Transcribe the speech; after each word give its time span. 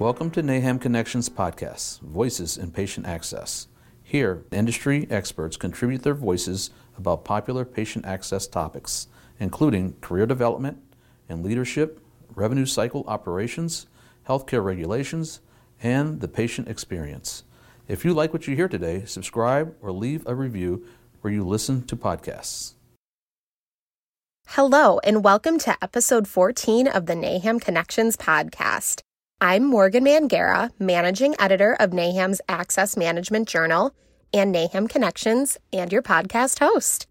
Welcome 0.00 0.30
to 0.30 0.42
NAHAM 0.42 0.80
Connections 0.80 1.28
Podcast, 1.28 2.00
Voices 2.00 2.56
in 2.56 2.70
Patient 2.70 3.06
Access. 3.06 3.68
Here, 4.02 4.44
industry 4.50 5.06
experts 5.10 5.58
contribute 5.58 6.04
their 6.04 6.14
voices 6.14 6.70
about 6.96 7.22
popular 7.22 7.66
patient 7.66 8.06
access 8.06 8.46
topics, 8.46 9.08
including 9.38 9.96
career 10.00 10.24
development 10.24 10.78
and 11.28 11.44
leadership, 11.44 12.00
revenue 12.34 12.64
cycle 12.64 13.04
operations, 13.08 13.88
healthcare 14.26 14.64
regulations, 14.64 15.40
and 15.82 16.22
the 16.22 16.28
patient 16.28 16.66
experience. 16.66 17.44
If 17.86 18.02
you 18.02 18.14
like 18.14 18.32
what 18.32 18.48
you 18.48 18.56
hear 18.56 18.68
today, 18.68 19.04
subscribe 19.04 19.74
or 19.82 19.92
leave 19.92 20.26
a 20.26 20.34
review 20.34 20.82
where 21.20 21.30
you 21.30 21.46
listen 21.46 21.84
to 21.88 21.94
podcasts. 21.94 22.72
Hello, 24.46 24.98
and 25.00 25.22
welcome 25.22 25.58
to 25.58 25.76
episode 25.82 26.26
14 26.26 26.88
of 26.88 27.04
the 27.04 27.12
NAHAM 27.12 27.60
Connections 27.60 28.16
podcast. 28.16 29.02
I'm 29.42 29.64
Morgan 29.64 30.04
Mangera, 30.04 30.70
managing 30.78 31.34
editor 31.40 31.74
of 31.80 31.92
NAHAM's 31.92 32.42
Access 32.46 32.94
Management 32.94 33.48
Journal 33.48 33.94
and 34.34 34.54
NAHAM 34.54 34.86
Connections, 34.86 35.56
and 35.72 35.90
your 35.90 36.02
podcast 36.02 36.58
host. 36.58 37.06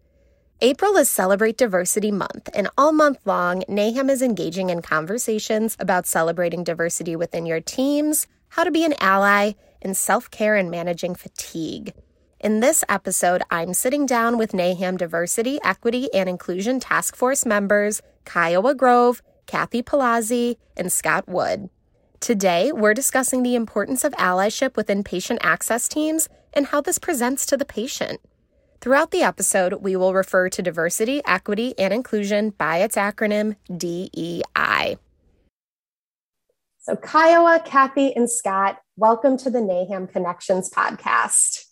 April 0.60 0.96
is 0.96 1.08
Celebrate 1.08 1.58
Diversity 1.58 2.12
Month, 2.12 2.48
and 2.54 2.68
all 2.78 2.92
month 2.92 3.18
long, 3.24 3.62
NAHAM 3.62 4.08
is 4.08 4.22
engaging 4.22 4.70
in 4.70 4.80
conversations 4.80 5.76
about 5.80 6.06
celebrating 6.06 6.62
diversity 6.62 7.16
within 7.16 7.46
your 7.46 7.60
teams, 7.60 8.28
how 8.50 8.62
to 8.62 8.70
be 8.70 8.84
an 8.84 8.94
ally, 9.00 9.54
and 9.82 9.96
self 9.96 10.30
care 10.30 10.54
and 10.54 10.70
managing 10.70 11.16
fatigue. 11.16 11.94
In 12.38 12.60
this 12.60 12.84
episode, 12.88 13.42
I'm 13.50 13.74
sitting 13.74 14.06
down 14.06 14.38
with 14.38 14.52
NAHAM 14.52 14.98
Diversity, 14.98 15.58
Equity, 15.64 16.08
and 16.14 16.28
Inclusion 16.28 16.78
Task 16.78 17.16
Force 17.16 17.44
members 17.44 18.02
Kiowa 18.24 18.76
Grove, 18.76 19.20
Kathy 19.46 19.82
Palazzi, 19.82 20.58
and 20.76 20.92
Scott 20.92 21.26
Wood. 21.26 21.70
Today, 22.20 22.70
we're 22.70 22.92
discussing 22.92 23.42
the 23.42 23.54
importance 23.54 24.04
of 24.04 24.12
allyship 24.12 24.76
within 24.76 25.02
patient 25.02 25.40
access 25.42 25.88
teams 25.88 26.28
and 26.52 26.66
how 26.66 26.82
this 26.82 26.98
presents 26.98 27.46
to 27.46 27.56
the 27.56 27.64
patient. 27.64 28.20
Throughout 28.82 29.10
the 29.10 29.22
episode, 29.22 29.80
we 29.80 29.96
will 29.96 30.12
refer 30.12 30.50
to 30.50 30.60
diversity, 30.60 31.22
equity, 31.26 31.74
and 31.78 31.94
inclusion 31.94 32.50
by 32.50 32.82
its 32.82 32.96
acronym 32.96 33.56
DEI. 33.74 34.98
So, 36.80 36.94
Kiowa, 36.94 37.62
Kathy, 37.64 38.14
and 38.14 38.30
Scott, 38.30 38.80
welcome 38.96 39.38
to 39.38 39.48
the 39.48 39.60
NAHAM 39.60 40.12
Connections 40.12 40.68
podcast. 40.68 41.64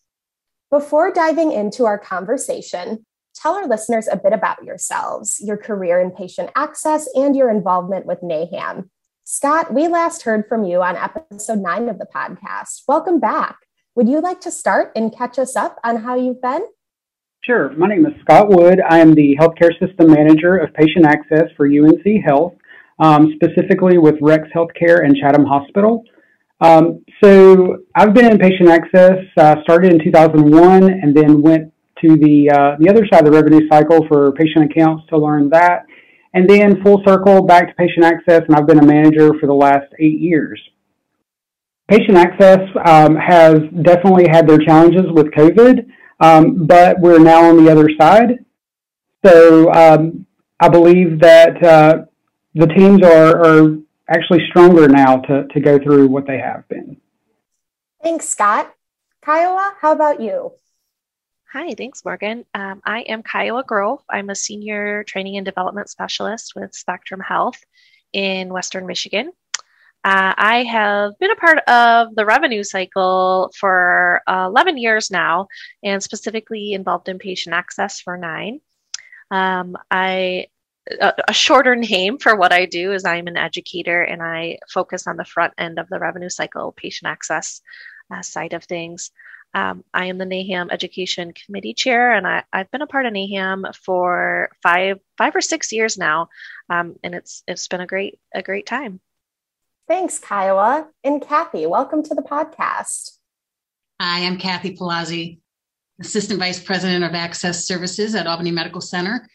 Before 0.70 1.12
diving 1.12 1.52
into 1.52 1.84
our 1.84 1.98
conversation, 1.98 3.04
tell 3.34 3.54
our 3.54 3.66
listeners 3.66 4.08
a 4.10 4.16
bit 4.16 4.32
about 4.32 4.64
yourselves, 4.64 5.42
your 5.44 5.58
career 5.58 6.00
in 6.00 6.10
patient 6.10 6.48
access, 6.56 7.06
and 7.14 7.36
your 7.36 7.50
involvement 7.50 8.06
with 8.06 8.22
NAHAM. 8.22 8.88
Scott, 9.30 9.74
we 9.74 9.88
last 9.88 10.22
heard 10.22 10.46
from 10.48 10.64
you 10.64 10.80
on 10.80 10.96
episode 10.96 11.58
nine 11.58 11.90
of 11.90 11.98
the 11.98 12.06
podcast. 12.06 12.84
Welcome 12.88 13.20
back. 13.20 13.58
Would 13.94 14.08
you 14.08 14.22
like 14.22 14.40
to 14.40 14.50
start 14.50 14.90
and 14.96 15.14
catch 15.14 15.38
us 15.38 15.54
up 15.54 15.78
on 15.84 15.96
how 15.96 16.14
you've 16.14 16.40
been? 16.40 16.64
Sure. 17.44 17.70
My 17.76 17.88
name 17.88 18.06
is 18.06 18.14
Scott 18.22 18.48
Wood. 18.48 18.80
I 18.88 19.00
am 19.00 19.14
the 19.14 19.36
Healthcare 19.38 19.78
System 19.78 20.12
Manager 20.12 20.56
of 20.56 20.72
Patient 20.72 21.04
Access 21.04 21.44
for 21.58 21.66
UNC 21.66 22.24
Health, 22.24 22.54
um, 23.00 23.34
specifically 23.34 23.98
with 23.98 24.14
Rex 24.22 24.48
Healthcare 24.56 25.04
and 25.04 25.14
Chatham 25.14 25.44
Hospital. 25.44 26.04
Um, 26.62 27.04
so 27.22 27.80
I've 27.94 28.14
been 28.14 28.32
in 28.32 28.38
patient 28.38 28.70
access, 28.70 29.18
uh, 29.36 29.56
started 29.62 29.92
in 29.92 30.02
2001, 30.02 30.84
and 30.84 31.14
then 31.14 31.42
went 31.42 31.70
to 32.00 32.16
the 32.16 32.50
uh, 32.50 32.76
the 32.78 32.88
other 32.88 33.06
side 33.12 33.26
of 33.26 33.30
the 33.30 33.38
revenue 33.38 33.68
cycle 33.68 34.06
for 34.08 34.32
patient 34.32 34.72
accounts 34.72 35.04
to 35.10 35.18
learn 35.18 35.50
that 35.50 35.84
and 36.34 36.48
then 36.48 36.82
full 36.82 37.02
circle 37.06 37.42
back 37.42 37.68
to 37.68 37.74
patient 37.74 38.04
access, 38.04 38.42
and 38.46 38.54
I've 38.54 38.66
been 38.66 38.78
a 38.78 38.86
manager 38.86 39.32
for 39.40 39.46
the 39.46 39.54
last 39.54 39.86
eight 39.98 40.20
years. 40.20 40.60
Patient 41.88 42.18
access 42.18 42.60
um, 42.84 43.16
has 43.16 43.60
definitely 43.82 44.28
had 44.28 44.46
their 44.46 44.58
challenges 44.58 45.10
with 45.10 45.32
COVID, 45.32 45.86
um, 46.20 46.66
but 46.66 47.00
we're 47.00 47.18
now 47.18 47.48
on 47.48 47.64
the 47.64 47.70
other 47.70 47.88
side. 47.98 48.44
So 49.24 49.72
um, 49.72 50.26
I 50.60 50.68
believe 50.68 51.20
that 51.20 51.62
uh, 51.64 52.04
the 52.54 52.66
teams 52.66 53.02
are, 53.02 53.44
are 53.44 53.78
actually 54.08 54.46
stronger 54.50 54.88
now 54.88 55.16
to, 55.16 55.46
to 55.48 55.60
go 55.60 55.78
through 55.78 56.08
what 56.08 56.26
they 56.26 56.38
have 56.38 56.68
been. 56.68 56.98
Thanks, 58.02 58.28
Scott. 58.28 58.74
Kiowa, 59.24 59.74
how 59.80 59.92
about 59.92 60.20
you? 60.20 60.52
Hi, 61.54 61.72
thanks, 61.72 62.04
Morgan. 62.04 62.44
Um, 62.52 62.82
I 62.84 63.00
am 63.08 63.22
Kiowa 63.22 63.64
Grove. 63.64 64.02
I'm 64.10 64.28
a 64.28 64.34
senior 64.34 65.02
training 65.04 65.38
and 65.38 65.46
development 65.46 65.88
specialist 65.88 66.52
with 66.54 66.74
Spectrum 66.74 67.20
Health 67.20 67.58
in 68.12 68.52
Western 68.52 68.86
Michigan. 68.86 69.32
Uh, 70.04 70.34
I 70.36 70.64
have 70.64 71.18
been 71.18 71.30
a 71.30 71.36
part 71.36 71.60
of 71.66 72.14
the 72.14 72.26
revenue 72.26 72.62
cycle 72.62 73.50
for 73.58 74.20
uh, 74.26 74.44
11 74.48 74.76
years 74.76 75.10
now, 75.10 75.48
and 75.82 76.02
specifically 76.02 76.74
involved 76.74 77.08
in 77.08 77.18
patient 77.18 77.54
access 77.54 77.98
for 77.98 78.18
nine. 78.18 78.60
Um, 79.30 79.74
I 79.90 80.48
a, 81.00 81.14
a, 81.28 81.32
shorter 81.32 81.76
name 81.94 82.18
for 82.18 82.36
what 82.36 82.52
I 82.52 82.66
do 82.66 82.92
is 82.92 83.06
I'm 83.06 83.26
an 83.26 83.38
educator, 83.38 84.02
and 84.02 84.22
I 84.22 84.58
focus 84.68 85.06
on 85.06 85.16
the 85.16 85.24
front 85.24 85.54
end 85.56 85.78
of 85.78 85.88
the 85.88 85.98
revenue 85.98 86.28
cycle, 86.28 86.72
patient 86.72 87.08
access 87.08 87.62
uh, 88.12 88.20
side 88.20 88.52
of 88.52 88.64
things. 88.64 89.12
Um, 89.54 89.82
I 89.94 90.06
am 90.06 90.18
the 90.18 90.24
NAHAM 90.24 90.70
Education 90.70 91.32
Committee 91.32 91.74
Chair, 91.74 92.12
and 92.12 92.26
I, 92.26 92.44
have 92.52 92.70
been 92.70 92.82
a 92.82 92.86
part 92.86 93.06
of 93.06 93.12
NAHAM 93.12 93.74
for 93.74 94.50
five, 94.62 94.98
five 95.16 95.34
or 95.34 95.40
six 95.40 95.72
years 95.72 95.96
now, 95.96 96.28
um, 96.68 96.96
and 97.02 97.14
it's 97.14 97.42
it's 97.48 97.66
been 97.66 97.80
a 97.80 97.86
great 97.86 98.18
a 98.34 98.42
great 98.42 98.66
time. 98.66 99.00
Thanks, 99.88 100.18
Kiowa 100.18 100.88
and 101.02 101.22
Kathy. 101.22 101.66
Welcome 101.66 102.02
to 102.04 102.14
the 102.14 102.22
podcast. 102.22 103.12
Hi, 104.00 104.26
I'm 104.26 104.36
Kathy 104.36 104.76
Palazzi, 104.76 105.40
Assistant 106.00 106.38
Vice 106.38 106.62
President 106.62 107.02
of 107.04 107.14
Access 107.14 107.66
Services 107.66 108.14
at 108.14 108.26
Albany 108.26 108.50
Medical 108.50 108.82
Center 108.82 109.26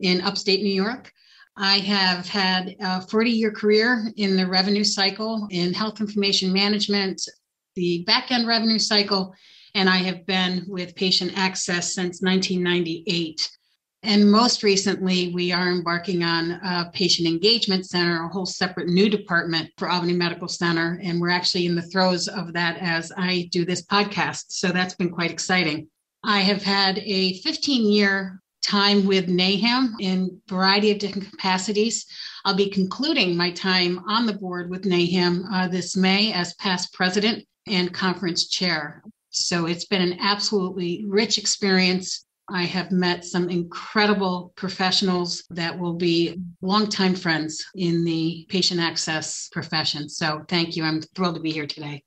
in 0.00 0.20
upstate 0.22 0.62
New 0.62 0.74
York. 0.74 1.12
I 1.56 1.78
have 1.78 2.26
had 2.26 2.74
a 2.80 3.02
40 3.02 3.30
year 3.30 3.52
career 3.52 4.10
in 4.16 4.36
the 4.36 4.46
revenue 4.46 4.84
cycle 4.84 5.46
in 5.50 5.72
health 5.74 6.00
information 6.00 6.52
management, 6.52 7.22
the 7.76 8.02
back 8.04 8.30
end 8.32 8.48
revenue 8.48 8.78
cycle, 8.78 9.34
and 9.74 9.88
I 9.88 9.98
have 9.98 10.26
been 10.26 10.64
with 10.68 10.94
patient 10.94 11.32
access 11.36 11.94
since 11.94 12.22
1998. 12.22 13.50
And 14.02 14.30
most 14.30 14.62
recently, 14.62 15.30
we 15.34 15.52
are 15.52 15.68
embarking 15.68 16.22
on 16.22 16.52
a 16.52 16.90
patient 16.92 17.28
engagement 17.28 17.86
center, 17.86 18.24
a 18.24 18.28
whole 18.28 18.46
separate 18.46 18.88
new 18.88 19.10
department 19.10 19.70
for 19.76 19.90
Albany 19.90 20.14
Medical 20.14 20.48
Center. 20.48 20.98
And 21.02 21.20
we're 21.20 21.28
actually 21.28 21.66
in 21.66 21.74
the 21.74 21.82
throes 21.82 22.26
of 22.26 22.54
that 22.54 22.78
as 22.78 23.12
I 23.16 23.48
do 23.52 23.66
this 23.66 23.84
podcast. 23.84 24.44
So 24.48 24.68
that's 24.68 24.94
been 24.94 25.10
quite 25.10 25.30
exciting. 25.30 25.88
I 26.24 26.40
have 26.40 26.62
had 26.62 26.98
a 26.98 27.34
15 27.40 27.92
year 27.92 28.40
time 28.62 29.06
with 29.06 29.26
NAHAM 29.26 29.94
in 30.00 30.40
a 30.48 30.50
variety 30.50 30.90
of 30.90 30.98
different 30.98 31.30
capacities. 31.30 32.06
I'll 32.44 32.54
be 32.54 32.70
concluding 32.70 33.36
my 33.36 33.50
time 33.50 34.00
on 34.06 34.26
the 34.26 34.34
board 34.34 34.70
with 34.70 34.84
NAHAM 34.84 35.44
uh, 35.52 35.68
this 35.68 35.96
May 35.96 36.32
as 36.32 36.54
past 36.54 36.92
president 36.92 37.46
and 37.66 37.92
conference 37.92 38.48
chair. 38.48 39.02
So 39.30 39.66
it's 39.66 39.84
been 39.84 40.02
an 40.02 40.18
absolutely 40.20 41.04
rich 41.08 41.38
experience. 41.38 42.26
I 42.48 42.64
have 42.64 42.90
met 42.90 43.24
some 43.24 43.48
incredible 43.48 44.52
professionals 44.56 45.44
that 45.50 45.78
will 45.78 45.94
be 45.94 46.40
longtime 46.60 47.14
friends 47.14 47.64
in 47.76 48.04
the 48.04 48.44
patient 48.48 48.80
access 48.80 49.48
profession. 49.52 50.08
So 50.08 50.42
thank 50.48 50.76
you. 50.76 50.82
I'm 50.82 51.00
thrilled 51.00 51.36
to 51.36 51.40
be 51.40 51.52
here 51.52 51.66
today. 51.66 52.02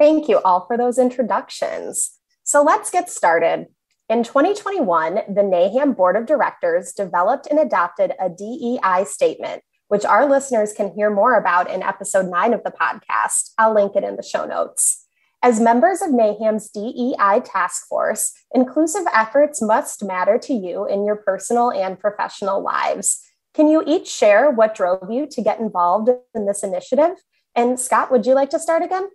Thank 0.00 0.28
you 0.28 0.40
all 0.40 0.66
for 0.66 0.76
those 0.76 0.98
introductions. 0.98 2.18
So 2.42 2.62
let's 2.62 2.90
get 2.90 3.08
started. 3.08 3.66
In 4.08 4.24
2021, 4.24 5.14
the 5.28 5.42
NAHAM 5.42 5.96
Board 5.96 6.16
of 6.16 6.26
Directors 6.26 6.92
developed 6.92 7.46
and 7.46 7.58
adopted 7.60 8.12
a 8.20 8.28
DEI 8.28 9.04
statement, 9.06 9.62
which 9.86 10.04
our 10.04 10.28
listeners 10.28 10.72
can 10.72 10.92
hear 10.92 11.08
more 11.08 11.36
about 11.36 11.70
in 11.70 11.84
episode 11.84 12.28
nine 12.28 12.52
of 12.52 12.64
the 12.64 12.72
podcast. 12.72 13.52
I'll 13.58 13.72
link 13.72 13.94
it 13.94 14.02
in 14.02 14.16
the 14.16 14.22
show 14.24 14.44
notes. 14.44 15.01
As 15.44 15.58
members 15.58 16.00
of 16.02 16.10
NAHAM's 16.10 16.70
DEI 16.70 17.40
task 17.44 17.88
force, 17.88 18.32
inclusive 18.54 19.02
efforts 19.12 19.60
must 19.60 20.04
matter 20.04 20.38
to 20.38 20.54
you 20.54 20.86
in 20.86 21.04
your 21.04 21.16
personal 21.16 21.72
and 21.72 21.98
professional 21.98 22.62
lives. 22.62 23.20
Can 23.52 23.68
you 23.68 23.82
each 23.84 24.08
share 24.08 24.52
what 24.52 24.76
drove 24.76 25.10
you 25.10 25.26
to 25.26 25.42
get 25.42 25.58
involved 25.58 26.10
in 26.36 26.46
this 26.46 26.62
initiative? 26.62 27.16
And 27.56 27.80
Scott, 27.80 28.12
would 28.12 28.24
you 28.24 28.34
like 28.34 28.50
to 28.50 28.60
start 28.60 28.84
again? 28.84 29.08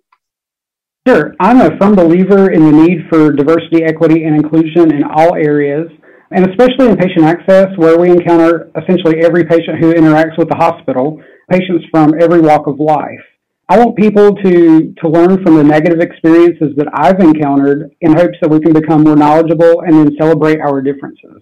Sure. 1.07 1.33
I'm 1.39 1.62
a 1.62 1.77
firm 1.77 1.95
believer 1.95 2.51
in 2.51 2.65
the 2.65 2.74
need 2.74 3.07
for 3.09 3.31
diversity, 3.31 3.85
equity, 3.85 4.25
and 4.25 4.35
inclusion 4.35 4.94
in 4.94 5.06
all 5.06 5.33
areas, 5.33 5.89
and 6.31 6.50
especially 6.50 6.89
in 6.89 6.97
patient 6.97 7.24
access, 7.24 7.69
where 7.77 7.97
we 7.97 8.09
encounter 8.09 8.69
essentially 8.75 9.24
every 9.24 9.45
patient 9.45 9.79
who 9.79 9.94
interacts 9.94 10.38
with 10.38 10.50
the 10.50 10.57
hospital, 10.57 11.24
patients 11.50 11.85
from 11.89 12.21
every 12.21 12.41
walk 12.41 12.68
of 12.68 12.81
life. 12.81 13.24
I 13.69 13.78
want 13.78 13.98
people 13.98 14.34
to, 14.34 14.94
to 14.94 15.10
learn 15.10 15.44
from 15.44 15.58
the 15.58 15.64
negative 15.64 16.00
experiences 16.00 16.74
that 16.78 16.88
I've 16.94 17.19
encountered 17.19 17.92
in 18.00 18.14
hopes 18.14 18.38
that 18.42 18.50
we 18.50 18.62
can 18.62 18.72
become 18.72 19.04
more 19.04 19.18
knowledgeable 19.18 19.81
and 19.81 19.94
then 19.94 20.16
celebrate 20.18 20.62
our 20.62 20.81
differences. 20.81 21.42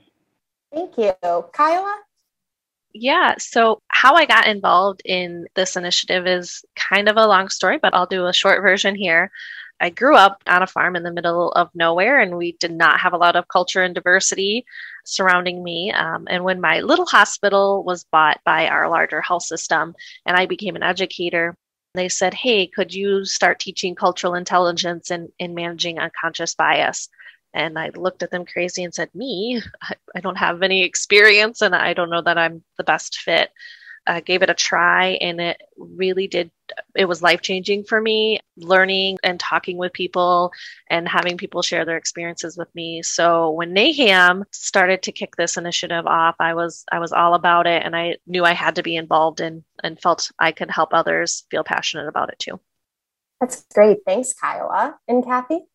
Thank 0.73 0.97
you. 0.97 1.13
Kiowa? 1.21 1.95
Yeah. 2.93 3.35
So, 3.37 3.81
how 3.89 4.15
I 4.15 4.25
got 4.25 4.47
involved 4.47 5.01
in 5.05 5.45
this 5.53 5.75
initiative 5.75 6.25
is 6.25 6.65
kind 6.75 7.09
of 7.09 7.17
a 7.17 7.27
long 7.27 7.49
story, 7.49 7.77
but 7.77 7.93
I'll 7.93 8.05
do 8.07 8.25
a 8.25 8.33
short 8.33 8.61
version 8.61 8.95
here. 8.95 9.31
I 9.79 9.89
grew 9.89 10.15
up 10.15 10.41
on 10.47 10.63
a 10.63 10.67
farm 10.67 10.95
in 10.95 11.03
the 11.03 11.11
middle 11.11 11.51
of 11.51 11.69
nowhere, 11.75 12.21
and 12.21 12.37
we 12.37 12.53
did 12.53 12.71
not 12.71 13.01
have 13.01 13.13
a 13.13 13.17
lot 13.17 13.35
of 13.35 13.49
culture 13.49 13.83
and 13.83 13.93
diversity 13.93 14.65
surrounding 15.03 15.63
me. 15.63 15.91
Um, 15.91 16.27
and 16.29 16.43
when 16.43 16.61
my 16.61 16.79
little 16.79 17.05
hospital 17.05 17.83
was 17.83 18.05
bought 18.05 18.39
by 18.45 18.67
our 18.67 18.89
larger 18.89 19.21
health 19.21 19.43
system, 19.43 19.93
and 20.25 20.37
I 20.37 20.45
became 20.45 20.77
an 20.77 20.83
educator, 20.83 21.57
they 21.97 22.09
said, 22.09 22.33
Hey, 22.33 22.67
could 22.67 22.93
you 22.93 23.25
start 23.25 23.59
teaching 23.59 23.95
cultural 23.95 24.35
intelligence 24.35 25.11
and, 25.11 25.29
in 25.39 25.53
managing 25.53 25.99
unconscious 25.99 26.55
bias? 26.55 27.09
And 27.53 27.79
I 27.79 27.89
looked 27.95 28.21
at 28.21 28.31
them 28.31 28.45
crazy 28.45 28.83
and 28.83 28.93
said, 28.93 29.09
Me, 29.13 29.61
I 30.15 30.19
don't 30.21 30.37
have 30.37 30.61
any 30.61 30.83
experience 30.83 31.61
and 31.61 31.75
I 31.75 31.93
don't 31.93 32.09
know 32.09 32.21
that 32.21 32.37
I'm 32.37 32.63
the 32.77 32.83
best 32.83 33.17
fit. 33.17 33.51
I 34.07 34.21
gave 34.21 34.41
it 34.41 34.49
a 34.49 34.53
try 34.53 35.17
and 35.21 35.41
it 35.41 35.61
really 35.77 36.27
did, 36.27 36.51
it 36.95 37.05
was 37.05 37.21
life 37.21 37.41
changing 37.41 37.83
for 37.83 37.99
me, 37.99 38.39
learning 38.57 39.17
and 39.23 39.39
talking 39.39 39.77
with 39.77 39.93
people 39.93 40.51
and 40.89 41.07
having 41.07 41.37
people 41.37 41.61
share 41.61 41.85
their 41.85 41.97
experiences 41.97 42.57
with 42.57 42.73
me. 42.75 43.01
So 43.03 43.51
when 43.51 43.73
NAHAM 43.73 44.43
started 44.51 45.03
to 45.03 45.11
kick 45.11 45.35
this 45.35 45.57
initiative 45.57 46.05
off, 46.05 46.35
I 46.39 46.53
was, 46.53 46.85
I 46.91 46.99
was 46.99 47.11
all 47.11 47.33
about 47.33 47.67
it 47.67 47.83
and 47.83 47.95
I 47.95 48.17
knew 48.27 48.43
I 48.43 48.53
had 48.53 48.75
to 48.75 48.83
be 48.83 48.95
involved 48.95 49.41
in 49.41 49.63
and 49.83 49.99
felt 49.99 50.31
I 50.39 50.51
could 50.51 50.71
help 50.71 50.93
others 50.93 51.45
feel 51.49 51.63
passionate 51.63 52.07
about 52.07 52.29
it 52.29 52.39
too. 52.39 52.59
That's 53.41 53.65
great. 53.73 53.99
Thanks, 54.05 54.33
Kiowa. 54.33 54.97
And 55.07 55.23
Kathy? 55.23 55.65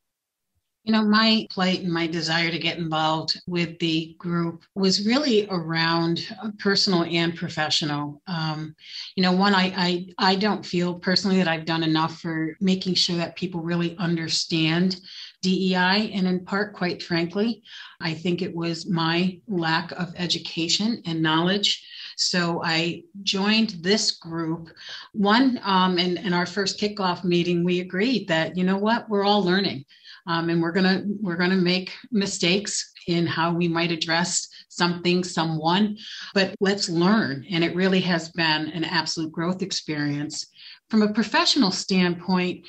You 0.85 0.93
know, 0.93 1.05
my 1.05 1.47
plight 1.51 1.81
and 1.81 1.93
my 1.93 2.07
desire 2.07 2.51
to 2.51 2.59
get 2.59 2.79
involved 2.79 3.39
with 3.47 3.79
the 3.81 4.15
group 4.19 4.65
was 4.75 5.07
really 5.07 5.47
around 5.51 6.27
personal 6.59 7.05
and 7.05 7.37
professional. 7.37 8.23
Um, 8.27 8.75
you 9.15 9.23
know, 9.23 9.33
one, 9.33 9.55
I, 9.55 9.73
I 9.77 10.07
I 10.17 10.35
don't 10.37 10.65
feel 10.65 10.95
personally 10.99 11.37
that 11.37 11.49
I've 11.49 11.67
done 11.67 11.83
enough 11.83 12.21
for 12.21 12.57
making 12.61 12.95
sure 12.95 13.17
that 13.17 13.37
people 13.37 13.61
really 13.61 13.95
understand 13.99 15.01
DEI, 15.43 16.13
and 16.15 16.27
in 16.27 16.45
part, 16.47 16.75
quite 16.75 17.03
frankly, 17.03 17.63
I 18.01 18.15
think 18.15 18.41
it 18.41 18.55
was 18.55 18.89
my 18.89 19.39
lack 19.49 19.93
of 19.93 20.15
education 20.17 21.03
and 21.05 21.23
knowledge. 21.23 21.87
So 22.17 22.63
I 22.63 23.05
joined 23.23 23.77
this 23.81 24.13
group. 24.13 24.71
One, 25.13 25.59
um, 25.63 25.99
in, 25.99 26.19
in 26.19 26.35
our 26.35 26.45
first 26.45 26.79
kickoff 26.79 27.25
meeting, 27.25 27.65
we 27.65 27.81
agreed 27.81 28.29
that, 28.29 28.57
you 28.57 28.65
know 28.65 28.77
what, 28.77 29.09
we're 29.09 29.25
all 29.25 29.43
learning 29.43 29.87
um, 30.31 30.49
and 30.49 30.63
we're 30.63 30.71
gonna 30.71 31.03
we're 31.21 31.37
gonna 31.37 31.57
make 31.57 31.93
mistakes 32.13 32.93
in 33.09 33.27
how 33.27 33.53
we 33.53 33.67
might 33.67 33.91
address 33.91 34.49
something, 34.69 35.25
someone, 35.25 35.99
but 36.35 36.55
let's 36.61 36.89
learn. 36.89 37.45
And 37.51 37.65
it 37.65 37.75
really 37.75 38.01
has 38.03 38.29
been 38.29 38.69
an 38.71 38.85
absolute 38.85 39.33
growth 39.33 39.61
experience. 39.61 40.47
From 40.89 41.03
a 41.03 41.13
professional 41.13 41.73
standpoint, 41.73 42.65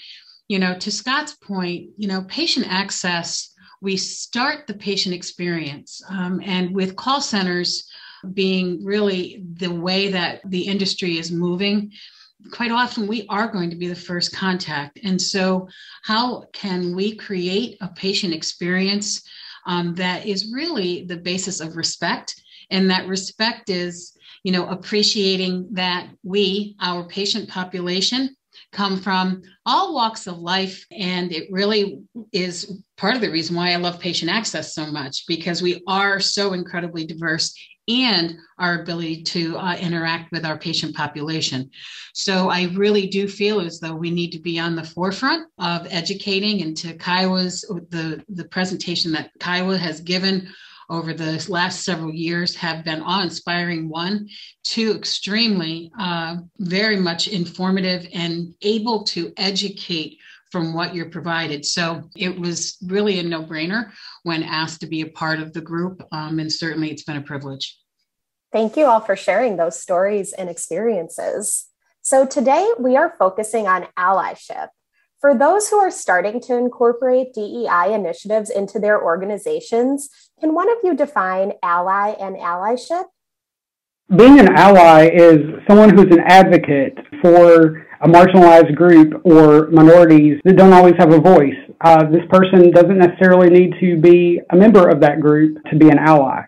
you 0.47 0.57
know, 0.57 0.75
to 0.79 0.91
Scott's 0.91 1.35
point, 1.35 1.91
you 1.97 2.07
know, 2.07 2.23
patient 2.23 2.65
access, 2.67 3.53
we 3.79 3.95
start 3.95 4.65
the 4.65 4.73
patient 4.73 5.13
experience. 5.13 6.01
Um, 6.09 6.41
and 6.43 6.73
with 6.73 6.95
call 6.95 7.21
centers 7.21 7.87
being 8.33 8.83
really 8.83 9.43
the 9.53 9.71
way 9.71 10.09
that 10.09 10.41
the 10.49 10.61
industry 10.61 11.19
is 11.19 11.31
moving, 11.31 11.91
quite 12.51 12.71
often 12.71 13.07
we 13.07 13.25
are 13.27 13.47
going 13.47 13.69
to 13.69 13.75
be 13.75 13.87
the 13.87 13.95
first 13.95 14.35
contact. 14.35 14.99
And 15.03 15.21
so, 15.21 15.67
how 16.03 16.45
can 16.53 16.95
we 16.95 17.15
create 17.15 17.77
a 17.81 17.89
patient 17.89 18.33
experience 18.33 19.21
um, 19.67 19.95
that 19.95 20.25
is 20.25 20.51
really 20.51 21.05
the 21.05 21.17
basis 21.17 21.59
of 21.59 21.75
respect? 21.75 22.41
And 22.69 22.89
that 22.89 23.07
respect 23.07 23.69
is, 23.69 24.17
you 24.43 24.51
know, 24.51 24.67
appreciating 24.67 25.69
that 25.73 26.09
we, 26.23 26.75
our 26.79 27.03
patient 27.03 27.49
population, 27.49 28.35
come 28.71 28.99
from 28.99 29.41
all 29.65 29.93
walks 29.93 30.27
of 30.27 30.39
life. 30.39 30.85
And 30.91 31.31
it 31.31 31.49
really 31.51 32.03
is 32.31 32.81
part 32.97 33.15
of 33.15 33.21
the 33.21 33.31
reason 33.31 33.55
why 33.55 33.71
I 33.71 33.75
love 33.75 33.99
patient 33.99 34.31
access 34.31 34.73
so 34.73 34.87
much 34.87 35.25
because 35.27 35.61
we 35.61 35.83
are 35.87 36.19
so 36.19 36.53
incredibly 36.53 37.05
diverse 37.05 37.53
and 37.91 38.37
our 38.57 38.81
ability 38.81 39.23
to 39.23 39.57
uh, 39.57 39.75
interact 39.87 40.31
with 40.31 40.45
our 40.45 40.57
patient 40.57 40.95
population. 40.95 41.69
So 42.13 42.49
I 42.49 42.61
really 42.83 43.07
do 43.07 43.27
feel 43.27 43.61
as 43.61 43.79
though 43.79 43.95
we 43.95 44.11
need 44.11 44.31
to 44.31 44.39
be 44.39 44.59
on 44.59 44.75
the 44.75 44.83
forefront 44.95 45.47
of 45.57 45.87
educating 45.89 46.61
and 46.63 46.77
to 46.77 46.89
Kiowa's, 46.93 47.61
the, 47.89 48.23
the 48.29 48.45
presentation 48.45 49.11
that 49.13 49.31
Kiowa 49.39 49.77
has 49.77 50.01
given 50.01 50.47
over 50.89 51.13
the 51.13 51.45
last 51.47 51.85
several 51.85 52.13
years 52.13 52.55
have 52.55 52.83
been 52.83 53.01
awe-inspiring 53.01 53.87
one 53.87 54.27
two 54.63 54.91
extremely 54.91 55.91
uh, 55.97 56.35
very 56.59 56.97
much 56.97 57.27
informative 57.29 58.07
and 58.13 58.53
able 58.61 59.03
to 59.05 59.31
educate 59.37 60.17
from 60.51 60.73
what 60.73 60.93
you're 60.93 61.09
provided. 61.09 61.65
So 61.65 62.09
it 62.15 62.37
was 62.37 62.77
really 62.85 63.19
a 63.19 63.23
no 63.23 63.41
brainer 63.41 63.91
when 64.23 64.43
asked 64.43 64.81
to 64.81 64.87
be 64.87 65.01
a 65.01 65.07
part 65.07 65.39
of 65.39 65.53
the 65.53 65.61
group. 65.61 66.03
Um, 66.11 66.39
and 66.39 66.51
certainly 66.51 66.91
it's 66.91 67.03
been 67.03 67.15
a 67.15 67.21
privilege. 67.21 67.77
Thank 68.51 68.75
you 68.75 68.85
all 68.85 68.99
for 68.99 69.15
sharing 69.15 69.55
those 69.55 69.79
stories 69.79 70.33
and 70.33 70.49
experiences. 70.49 71.69
So 72.01 72.25
today 72.25 72.69
we 72.77 72.97
are 72.97 73.15
focusing 73.17 73.65
on 73.65 73.87
allyship. 73.97 74.67
For 75.21 75.33
those 75.33 75.69
who 75.69 75.77
are 75.77 75.91
starting 75.91 76.41
to 76.41 76.57
incorporate 76.57 77.33
DEI 77.33 77.93
initiatives 77.93 78.49
into 78.49 78.77
their 78.77 79.01
organizations, 79.01 80.09
can 80.41 80.53
one 80.53 80.69
of 80.69 80.79
you 80.83 80.95
define 80.95 81.53
ally 81.63 82.09
and 82.19 82.35
allyship? 82.35 83.05
Being 84.13 84.39
an 84.39 84.49
ally 84.53 85.07
is 85.13 85.39
someone 85.65 85.95
who's 85.95 86.11
an 86.11 86.23
advocate 86.25 86.97
for 87.21 87.87
a 88.01 88.07
marginalized 88.07 88.75
group 88.75 89.21
or 89.23 89.67
minorities 89.67 90.41
that 90.43 90.57
don't 90.57 90.73
always 90.73 90.95
have 90.97 91.13
a 91.13 91.21
voice. 91.21 91.55
Uh, 91.79 92.03
this 92.09 92.25
person 92.29 92.69
doesn't 92.71 92.97
necessarily 92.97 93.49
need 93.49 93.75
to 93.79 93.95
be 93.97 94.41
a 94.49 94.57
member 94.57 94.89
of 94.89 94.99
that 94.99 95.21
group 95.21 95.57
to 95.69 95.77
be 95.77 95.87
an 95.87 95.99
ally. 95.99 96.41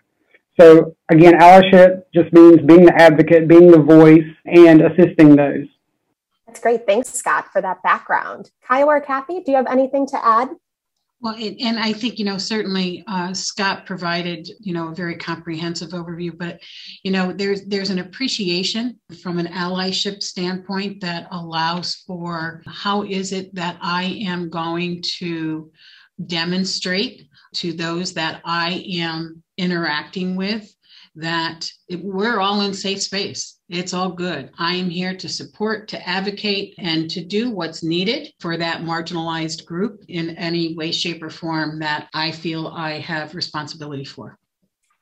So 0.60 0.96
again, 1.10 1.34
allyship 1.34 2.04
just 2.14 2.32
means 2.32 2.60
being 2.62 2.86
the 2.86 2.94
advocate, 2.94 3.48
being 3.48 3.70
the 3.70 3.82
voice, 3.82 4.24
and 4.44 4.80
assisting 4.82 5.36
those. 5.36 5.66
That's 6.46 6.60
great. 6.60 6.86
Thanks, 6.86 7.12
Scott, 7.12 7.46
for 7.52 7.60
that 7.62 7.82
background. 7.82 8.50
Kiowa 8.68 8.86
or 8.86 9.00
Kathy, 9.00 9.40
do 9.40 9.50
you 9.50 9.56
have 9.56 9.66
anything 9.66 10.06
to 10.08 10.24
add? 10.24 10.50
Well, 11.20 11.36
and 11.36 11.78
I 11.78 11.94
think, 11.94 12.18
you 12.18 12.26
know, 12.26 12.36
certainly 12.36 13.02
uh, 13.06 13.32
Scott 13.32 13.86
provided, 13.86 14.46
you 14.60 14.74
know, 14.74 14.88
a 14.88 14.94
very 14.94 15.16
comprehensive 15.16 15.90
overview, 15.90 16.36
but, 16.36 16.60
you 17.02 17.10
know, 17.10 17.32
there's 17.32 17.64
there's 17.64 17.88
an 17.88 18.00
appreciation 18.00 19.00
from 19.22 19.38
an 19.38 19.46
allyship 19.46 20.22
standpoint 20.22 21.00
that 21.00 21.28
allows 21.30 21.94
for 22.06 22.62
how 22.66 23.04
is 23.04 23.32
it 23.32 23.54
that 23.54 23.78
I 23.80 24.04
am 24.26 24.50
going 24.50 25.02
to 25.18 25.72
demonstrate 26.26 27.26
to 27.54 27.72
those 27.72 28.12
that 28.12 28.42
I 28.44 28.84
am 28.98 29.42
interacting 29.56 30.36
with 30.36 30.74
that 31.16 31.70
we're 31.90 32.40
all 32.40 32.62
in 32.62 32.74
safe 32.74 33.00
space. 33.00 33.60
It's 33.68 33.94
all 33.94 34.10
good. 34.10 34.50
I 34.58 34.74
am 34.74 34.90
here 34.90 35.16
to 35.16 35.28
support, 35.28 35.88
to 35.88 36.08
advocate, 36.08 36.74
and 36.78 37.10
to 37.10 37.24
do 37.24 37.50
what's 37.50 37.84
needed 37.84 38.32
for 38.40 38.56
that 38.56 38.82
marginalized 38.82 39.64
group 39.64 40.04
in 40.08 40.30
any 40.36 40.74
way, 40.74 40.90
shape, 40.90 41.22
or 41.22 41.30
form 41.30 41.78
that 41.80 42.08
I 42.12 42.32
feel 42.32 42.66
I 42.66 42.98
have 42.98 43.34
responsibility 43.34 44.04
for. 44.04 44.38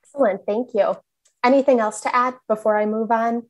Excellent. 0.04 0.42
Thank 0.46 0.74
you. 0.74 0.94
Anything 1.42 1.80
else 1.80 2.02
to 2.02 2.14
add 2.14 2.34
before 2.46 2.76
I 2.76 2.86
move 2.86 3.10
on? 3.10 3.44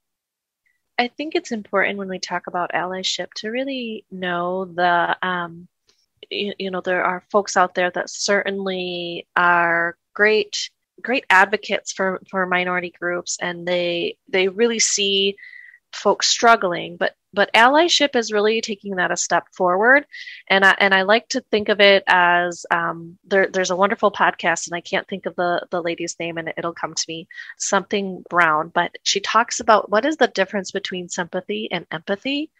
I 0.98 1.08
think 1.08 1.34
it's 1.34 1.52
important 1.52 1.98
when 1.98 2.08
we 2.08 2.20
talk 2.20 2.46
about 2.46 2.72
allyship 2.72 3.32
to 3.36 3.50
really 3.50 4.06
know 4.10 4.66
the, 4.66 5.16
um, 5.26 5.66
you, 6.30 6.54
you 6.58 6.70
know, 6.70 6.80
there 6.80 7.04
are 7.04 7.24
folks 7.30 7.56
out 7.56 7.74
there 7.74 7.90
that 7.90 8.08
certainly 8.08 9.26
are 9.34 9.96
great 10.14 10.70
great 11.02 11.24
advocates 11.30 11.92
for 11.92 12.20
for 12.30 12.46
minority 12.46 12.92
groups 12.98 13.38
and 13.40 13.66
they 13.66 14.16
they 14.28 14.48
really 14.48 14.78
see 14.78 15.36
folks 15.92 16.28
struggling 16.28 16.96
but 16.96 17.14
but 17.34 17.52
allyship 17.54 18.14
is 18.14 18.32
really 18.32 18.60
taking 18.60 18.96
that 18.96 19.10
a 19.10 19.16
step 19.16 19.46
forward. 19.52 20.06
And 20.48 20.64
I, 20.64 20.74
and 20.78 20.94
I 20.94 21.02
like 21.02 21.28
to 21.30 21.40
think 21.40 21.68
of 21.68 21.80
it 21.80 22.04
as 22.06 22.66
um, 22.70 23.18
there, 23.24 23.48
there's 23.48 23.70
a 23.70 23.76
wonderful 23.76 24.10
podcast 24.10 24.66
and 24.66 24.74
I 24.74 24.80
can't 24.80 25.08
think 25.08 25.26
of 25.26 25.36
the 25.36 25.66
the 25.70 25.82
lady's 25.82 26.16
name 26.20 26.38
and 26.38 26.52
it'll 26.56 26.74
come 26.74 26.94
to 26.94 27.04
me 27.08 27.28
something 27.58 28.24
Brown 28.28 28.68
but 28.68 28.96
she 29.02 29.20
talks 29.20 29.60
about 29.60 29.90
what 29.90 30.04
is 30.04 30.16
the 30.16 30.28
difference 30.28 30.70
between 30.70 31.08
sympathy 31.08 31.68
and 31.70 31.86
empathy. 31.90 32.50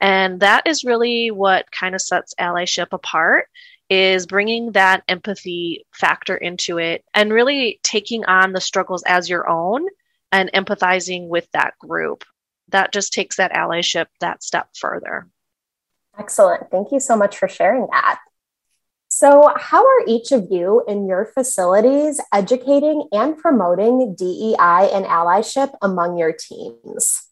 And 0.00 0.40
that 0.40 0.66
is 0.66 0.84
really 0.84 1.30
what 1.30 1.70
kind 1.72 1.94
of 1.94 2.02
sets 2.02 2.34
allyship 2.38 2.88
apart 2.92 3.48
is 3.88 4.26
bringing 4.26 4.72
that 4.72 5.02
empathy 5.08 5.86
factor 5.92 6.36
into 6.36 6.78
it 6.78 7.04
and 7.14 7.32
really 7.32 7.78
taking 7.82 8.24
on 8.24 8.52
the 8.52 8.60
struggles 8.60 9.02
as 9.06 9.28
your 9.28 9.48
own 9.48 9.86
and 10.32 10.50
empathizing 10.52 11.28
with 11.28 11.48
that 11.52 11.78
group. 11.78 12.24
That 12.68 12.92
just 12.92 13.12
takes 13.12 13.36
that 13.36 13.52
allyship 13.52 14.06
that 14.20 14.42
step 14.42 14.70
further. 14.76 15.28
Excellent. 16.18 16.70
Thank 16.70 16.90
you 16.90 16.98
so 16.98 17.16
much 17.16 17.36
for 17.36 17.46
sharing 17.46 17.86
that. 17.92 18.18
So, 19.08 19.52
how 19.56 19.86
are 19.86 20.04
each 20.06 20.32
of 20.32 20.48
you 20.50 20.82
in 20.88 21.06
your 21.06 21.24
facilities 21.24 22.20
educating 22.34 23.08
and 23.12 23.38
promoting 23.38 24.14
DEI 24.14 24.90
and 24.92 25.06
allyship 25.06 25.74
among 25.80 26.18
your 26.18 26.32
teams? 26.32 27.25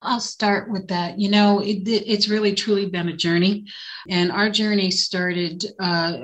I'll 0.00 0.20
start 0.20 0.70
with 0.70 0.86
that. 0.88 1.18
You 1.18 1.28
know, 1.28 1.58
it, 1.58 1.82
it's 1.88 2.28
really 2.28 2.54
truly 2.54 2.86
been 2.86 3.08
a 3.08 3.16
journey. 3.16 3.66
And 4.08 4.30
our 4.30 4.48
journey 4.48 4.92
started 4.92 5.64
uh, 5.80 6.18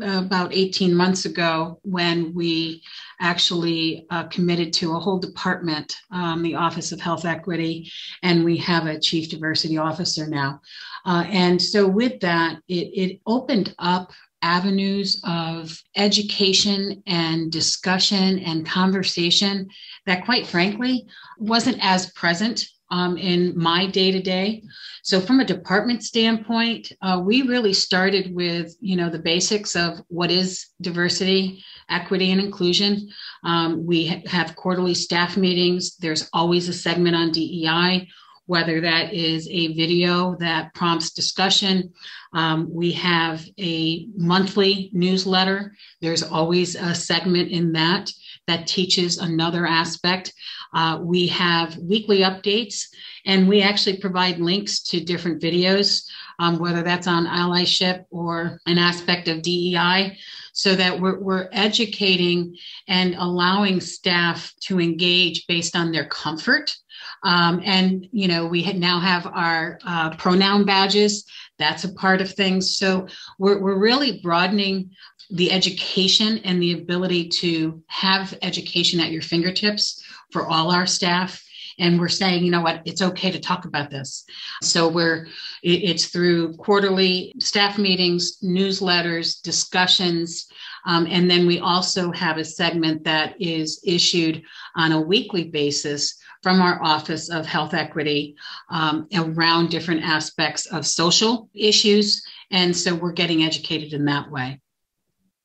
about 0.00 0.54
18 0.54 0.94
months 0.94 1.26
ago 1.26 1.78
when 1.82 2.32
we 2.32 2.82
actually 3.20 4.06
uh, 4.10 4.24
committed 4.24 4.72
to 4.74 4.94
a 4.94 4.98
whole 4.98 5.18
department, 5.18 5.94
um, 6.10 6.42
the 6.42 6.54
Office 6.54 6.90
of 6.90 7.00
Health 7.00 7.26
Equity, 7.26 7.92
and 8.22 8.44
we 8.44 8.56
have 8.58 8.86
a 8.86 8.98
Chief 8.98 9.28
Diversity 9.28 9.76
Officer 9.76 10.26
now. 10.26 10.62
Uh, 11.04 11.24
and 11.28 11.60
so, 11.60 11.86
with 11.86 12.20
that, 12.20 12.58
it, 12.66 12.74
it 12.94 13.20
opened 13.26 13.74
up 13.78 14.10
avenues 14.40 15.20
of 15.24 15.78
education 15.96 17.02
and 17.06 17.52
discussion 17.52 18.38
and 18.38 18.66
conversation 18.66 19.68
that, 20.06 20.24
quite 20.24 20.46
frankly, 20.46 21.06
wasn't 21.38 21.76
as 21.82 22.10
present 22.12 22.64
um, 22.90 23.16
in 23.16 23.56
my 23.56 23.86
day 23.86 24.10
to 24.10 24.20
day. 24.20 24.62
So, 25.02 25.20
from 25.20 25.40
a 25.40 25.44
department 25.44 26.02
standpoint, 26.02 26.92
uh, 27.02 27.20
we 27.24 27.42
really 27.42 27.72
started 27.72 28.34
with 28.34 28.74
you 28.80 28.96
know 28.96 29.10
the 29.10 29.18
basics 29.18 29.76
of 29.76 30.00
what 30.08 30.30
is 30.30 30.66
diversity, 30.80 31.64
equity, 31.88 32.30
and 32.32 32.40
inclusion. 32.40 33.08
Um, 33.44 33.86
we 33.86 34.06
ha- 34.06 34.22
have 34.26 34.56
quarterly 34.56 34.94
staff 34.94 35.36
meetings. 35.36 35.96
There's 35.96 36.28
always 36.32 36.68
a 36.68 36.72
segment 36.72 37.16
on 37.16 37.32
DEI. 37.32 38.08
Whether 38.46 38.80
that 38.80 39.12
is 39.12 39.46
a 39.50 39.74
video 39.74 40.34
that 40.36 40.72
prompts 40.72 41.10
discussion, 41.10 41.92
um, 42.32 42.72
we 42.72 42.92
have 42.92 43.46
a 43.60 44.08
monthly 44.16 44.88
newsletter. 44.94 45.74
There's 46.00 46.22
always 46.22 46.74
a 46.74 46.94
segment 46.94 47.50
in 47.50 47.72
that 47.72 48.10
that 48.48 48.66
teaches 48.66 49.18
another 49.18 49.66
aspect. 49.66 50.34
Uh, 50.74 50.98
we 51.00 51.28
have 51.28 51.76
weekly 51.78 52.18
updates, 52.20 52.86
and 53.24 53.48
we 53.48 53.62
actually 53.62 53.98
provide 53.98 54.40
links 54.40 54.82
to 54.82 55.00
different 55.00 55.40
videos, 55.40 56.04
um, 56.40 56.58
whether 56.58 56.82
that's 56.82 57.06
on 57.06 57.26
allyship 57.26 58.04
or 58.10 58.60
an 58.66 58.78
aspect 58.78 59.28
of 59.28 59.42
DEI, 59.42 60.18
so 60.52 60.74
that 60.74 60.98
we're, 61.00 61.20
we're 61.20 61.48
educating 61.52 62.56
and 62.88 63.14
allowing 63.14 63.80
staff 63.80 64.52
to 64.60 64.80
engage 64.80 65.46
based 65.46 65.76
on 65.76 65.92
their 65.92 66.06
comfort. 66.06 66.74
Um, 67.22 67.60
and 67.64 68.08
you 68.12 68.28
know 68.28 68.46
we 68.46 68.72
now 68.72 69.00
have 69.00 69.26
our 69.26 69.78
uh, 69.84 70.10
pronoun 70.16 70.64
badges 70.64 71.24
that's 71.58 71.84
a 71.84 71.92
part 71.94 72.20
of 72.20 72.32
things 72.32 72.76
so 72.76 73.08
we're, 73.38 73.60
we're 73.60 73.78
really 73.78 74.20
broadening 74.20 74.90
the 75.30 75.52
education 75.52 76.38
and 76.38 76.62
the 76.62 76.72
ability 76.72 77.28
to 77.28 77.82
have 77.86 78.36
education 78.42 79.00
at 79.00 79.10
your 79.10 79.22
fingertips 79.22 80.02
for 80.30 80.46
all 80.46 80.70
our 80.70 80.86
staff. 80.86 81.44
And 81.80 82.00
we're 82.00 82.08
saying 82.08 82.44
you 82.44 82.50
know 82.50 82.62
what 82.62 82.82
it's 82.86 83.02
okay 83.02 83.30
to 83.30 83.38
talk 83.38 83.64
about 83.64 83.90
this. 83.90 84.24
So 84.62 84.88
we're 84.88 85.28
it's 85.62 86.06
through 86.06 86.56
quarterly 86.56 87.34
staff 87.38 87.78
meetings 87.78 88.38
newsletters 88.42 89.40
discussions. 89.42 90.48
Um, 90.86 91.06
and 91.08 91.30
then 91.30 91.46
we 91.46 91.60
also 91.60 92.10
have 92.12 92.36
a 92.36 92.44
segment 92.44 93.04
that 93.04 93.40
is 93.40 93.80
issued 93.84 94.42
on 94.74 94.90
a 94.90 95.00
weekly 95.00 95.44
basis 95.44 96.18
from 96.42 96.60
our 96.62 96.82
office 96.82 97.30
of 97.30 97.46
health 97.46 97.74
equity 97.74 98.34
um, 98.70 99.06
around 99.14 99.70
different 99.70 100.02
aspects 100.02 100.66
of 100.66 100.86
social 100.86 101.48
issues. 101.54 102.24
And 102.50 102.76
so 102.76 102.94
we're 102.94 103.12
getting 103.12 103.44
educated 103.44 103.92
in 103.92 104.04
that 104.06 104.30
way 104.30 104.60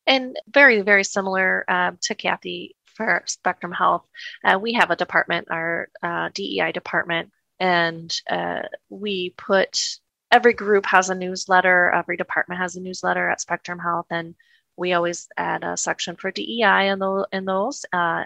and 0.05 0.37
very, 0.47 0.81
very 0.81 1.03
similar 1.03 1.69
um, 1.69 1.97
to 2.03 2.15
Kathy 2.15 2.75
for 2.95 3.23
Spectrum 3.25 3.71
Health. 3.71 4.05
Uh, 4.43 4.59
we 4.59 4.73
have 4.73 4.91
a 4.91 4.95
department, 4.95 5.47
our 5.49 5.89
uh, 6.01 6.29
DEI 6.33 6.71
department, 6.71 7.31
and 7.59 8.13
uh, 8.29 8.63
we 8.89 9.33
put 9.37 9.99
every 10.31 10.53
group 10.53 10.85
has 10.85 11.09
a 11.09 11.15
newsletter, 11.15 11.91
every 11.91 12.17
department 12.17 12.59
has 12.59 12.75
a 12.75 12.81
newsletter 12.81 13.29
at 13.29 13.41
Spectrum 13.41 13.79
Health, 13.79 14.07
and 14.09 14.35
we 14.75 14.93
always 14.93 15.27
add 15.37 15.63
a 15.63 15.77
section 15.77 16.15
for 16.15 16.31
DEI 16.31 16.89
in, 16.89 16.99
the, 16.99 17.27
in 17.31 17.45
those. 17.45 17.85
Uh, 17.93 18.25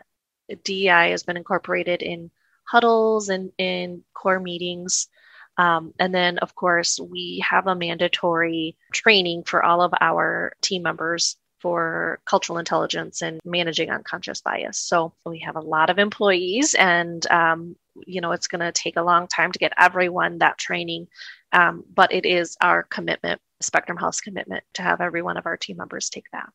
DEI 0.64 1.12
has 1.12 1.24
been 1.24 1.38
incorporated 1.38 2.02
in 2.02 2.32
huddles 2.64 3.30
and 3.30 3.52
in 3.58 4.04
core 4.14 4.40
meetings. 4.40 5.10
Um, 5.58 5.94
and 6.00 6.14
then, 6.14 6.38
of 6.38 6.56
course, 6.56 7.00
we 7.00 7.44
have 7.48 7.68
a 7.68 7.76
mandatory 7.76 8.78
training 8.94 9.44
for 9.44 9.64
all 9.64 9.82
of 9.82 9.94
our 10.00 10.54
team 10.62 10.84
members 10.84 11.36
for 11.60 12.20
cultural 12.26 12.60
intelligence 12.60 13.22
and 13.22 13.40
managing 13.46 13.90
unconscious 13.90 14.42
bias. 14.42 14.78
So 14.78 15.14
we 15.26 15.40
have 15.40 15.56
a 15.56 15.62
lot 15.62 15.90
of 15.90 16.00
employees, 16.00 16.74
and 16.76 17.26
um, 17.28 17.76
you 18.06 18.22
know 18.22 18.32
it's 18.32 18.48
going 18.48 18.62
to 18.62 18.72
take 18.72 18.98
a 18.98 19.02
long 19.02 19.28
time 19.28 19.52
to 19.52 19.60
get 19.60 19.74
everyone 19.78 20.38
that 20.40 20.58
training, 20.58 21.08
um, 21.52 21.84
but 21.94 22.14
it 22.14 22.26
is 22.26 22.58
our 22.62 22.84
commitment, 22.84 23.42
Spectrum 23.62 23.98
Health's 23.98 24.22
commitment, 24.22 24.64
to 24.74 24.82
have 24.82 25.02
every 25.02 25.22
one 25.22 25.38
of 25.38 25.46
our 25.46 25.58
team 25.58 25.78
members 25.78 26.10
take 26.10 26.30
that. 26.32 26.50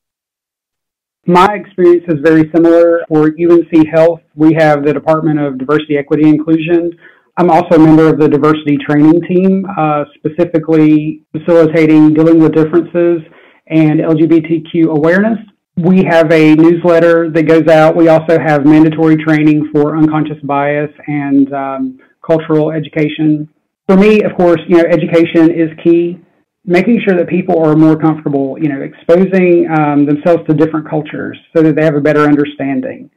My 1.26 1.54
experience 1.54 2.04
is 2.08 2.18
very 2.22 2.50
similar. 2.52 3.04
For 3.08 3.28
UNC 3.28 3.86
Health, 3.88 4.22
we 4.34 4.54
have 4.54 4.84
the 4.84 4.92
Department 4.92 5.38
of 5.38 5.56
Diversity, 5.56 5.96
Equity, 5.96 6.28
Inclusion. 6.28 6.90
I'm 7.36 7.48
also 7.48 7.76
a 7.76 7.78
member 7.78 8.08
of 8.08 8.18
the 8.18 8.28
diversity 8.28 8.76
training 8.76 9.20
team, 9.22 9.64
uh, 9.78 10.04
specifically 10.16 11.22
facilitating 11.32 12.12
dealing 12.12 12.40
with 12.40 12.52
differences 12.52 13.22
and 13.66 14.00
LGBTQ 14.00 14.88
awareness. 14.88 15.38
We 15.76 16.04
have 16.04 16.30
a 16.30 16.54
newsletter 16.54 17.30
that 17.30 17.44
goes 17.44 17.66
out. 17.68 17.96
We 17.96 18.08
also 18.08 18.38
have 18.38 18.66
mandatory 18.66 19.16
training 19.16 19.70
for 19.72 19.96
unconscious 19.96 20.38
bias 20.42 20.90
and 21.06 21.52
um, 21.54 21.98
cultural 22.26 22.70
education. 22.70 23.48
For 23.88 23.96
me, 23.96 24.22
of 24.22 24.36
course, 24.36 24.60
you 24.68 24.76
know, 24.76 24.84
education 24.84 25.50
is 25.50 25.70
key. 25.82 26.20
Making 26.64 27.00
sure 27.06 27.16
that 27.16 27.28
people 27.28 27.58
are 27.64 27.74
more 27.74 27.96
comfortable, 27.96 28.56
you 28.60 28.68
know, 28.68 28.82
exposing 28.82 29.66
um, 29.68 30.06
themselves 30.06 30.46
to 30.48 30.54
different 30.54 30.88
cultures 30.88 31.36
so 31.56 31.62
that 31.62 31.74
they 31.74 31.84
have 31.84 31.96
a 31.96 32.00
better 32.00 32.22
understanding. 32.22 33.10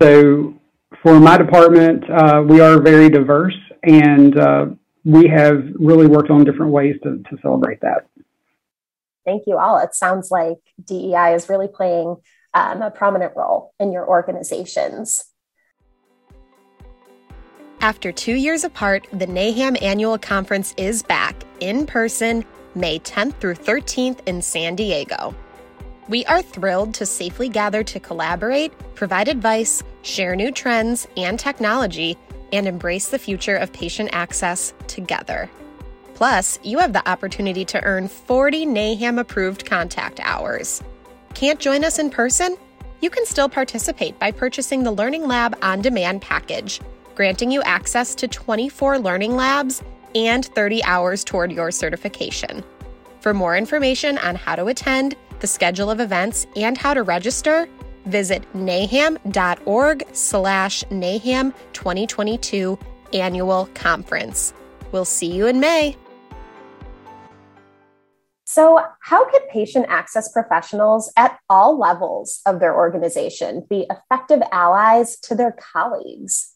So, 0.00 0.54
for 1.02 1.18
my 1.18 1.36
department, 1.36 2.04
uh, 2.08 2.42
we 2.46 2.60
are 2.60 2.80
very 2.80 3.08
diverse, 3.08 3.56
and 3.82 4.38
uh, 4.38 4.66
we 5.04 5.28
have 5.28 5.64
really 5.74 6.06
worked 6.06 6.30
on 6.30 6.44
different 6.44 6.70
ways 6.70 6.94
to, 7.02 7.18
to 7.18 7.36
celebrate 7.42 7.80
that. 7.80 8.06
Thank 9.24 9.44
you 9.46 9.58
all. 9.58 9.78
It 9.78 9.94
sounds 9.94 10.30
like 10.30 10.58
DEI 10.84 11.34
is 11.34 11.48
really 11.48 11.68
playing 11.68 12.16
um, 12.52 12.82
a 12.82 12.90
prominent 12.90 13.32
role 13.36 13.72
in 13.80 13.92
your 13.92 14.08
organizations. 14.08 15.24
After 17.80 18.12
two 18.12 18.34
years 18.34 18.64
apart, 18.64 19.06
the 19.12 19.26
NAHAM 19.26 19.82
Annual 19.82 20.18
Conference 20.18 20.72
is 20.78 21.02
back 21.02 21.42
in 21.60 21.84
person 21.86 22.44
May 22.74 22.98
10th 22.98 23.34
through 23.40 23.56
13th 23.56 24.20
in 24.26 24.40
San 24.40 24.74
Diego. 24.74 25.34
We 26.08 26.24
are 26.26 26.42
thrilled 26.42 26.94
to 26.94 27.06
safely 27.06 27.48
gather 27.48 27.82
to 27.84 28.00
collaborate, 28.00 28.72
provide 28.94 29.28
advice, 29.28 29.82
share 30.02 30.36
new 30.36 30.50
trends 30.50 31.06
and 31.16 31.38
technology, 31.38 32.16
and 32.52 32.68
embrace 32.68 33.08
the 33.08 33.18
future 33.18 33.56
of 33.56 33.72
patient 33.72 34.10
access 34.12 34.74
together. 34.86 35.50
Plus, 36.14 36.58
you 36.62 36.78
have 36.78 36.92
the 36.92 37.08
opportunity 37.08 37.64
to 37.66 37.82
earn 37.84 38.08
40 38.08 38.66
NAHAM 38.66 39.18
approved 39.18 39.66
contact 39.66 40.20
hours. 40.22 40.82
Can't 41.34 41.58
join 41.58 41.84
us 41.84 41.98
in 41.98 42.10
person? 42.10 42.56
You 43.00 43.10
can 43.10 43.26
still 43.26 43.48
participate 43.48 44.18
by 44.18 44.30
purchasing 44.30 44.82
the 44.82 44.92
Learning 44.92 45.26
Lab 45.26 45.58
on 45.60 45.82
demand 45.82 46.22
package, 46.22 46.80
granting 47.14 47.50
you 47.50 47.62
access 47.62 48.14
to 48.14 48.28
24 48.28 48.98
learning 48.98 49.34
labs 49.36 49.82
and 50.14 50.46
30 50.46 50.82
hours 50.84 51.24
toward 51.24 51.50
your 51.52 51.70
certification. 51.70 52.62
For 53.20 53.34
more 53.34 53.56
information 53.56 54.18
on 54.18 54.36
how 54.36 54.54
to 54.54 54.66
attend, 54.66 55.16
the 55.40 55.46
schedule 55.46 55.90
of 55.90 56.00
events, 56.00 56.46
and 56.56 56.78
how 56.78 56.94
to 56.94 57.02
register, 57.02 57.68
visit 58.06 58.44
naham.org 58.54 60.04
slash 60.12 60.84
naham 60.84 61.52
2022 61.72 62.78
annual 63.12 63.68
conference. 63.74 64.54
We'll 64.92 65.04
see 65.04 65.32
you 65.32 65.46
in 65.46 65.58
May. 65.58 65.96
So, 68.44 68.78
how 69.00 69.28
can 69.30 69.40
patient 69.48 69.86
access 69.88 70.30
professionals 70.30 71.10
at 71.16 71.38
all 71.48 71.78
levels 71.78 72.40
of 72.44 72.60
their 72.60 72.76
organization 72.76 73.66
be 73.68 73.86
effective 73.90 74.42
allies 74.52 75.18
to 75.20 75.34
their 75.34 75.52
colleagues? 75.52 76.52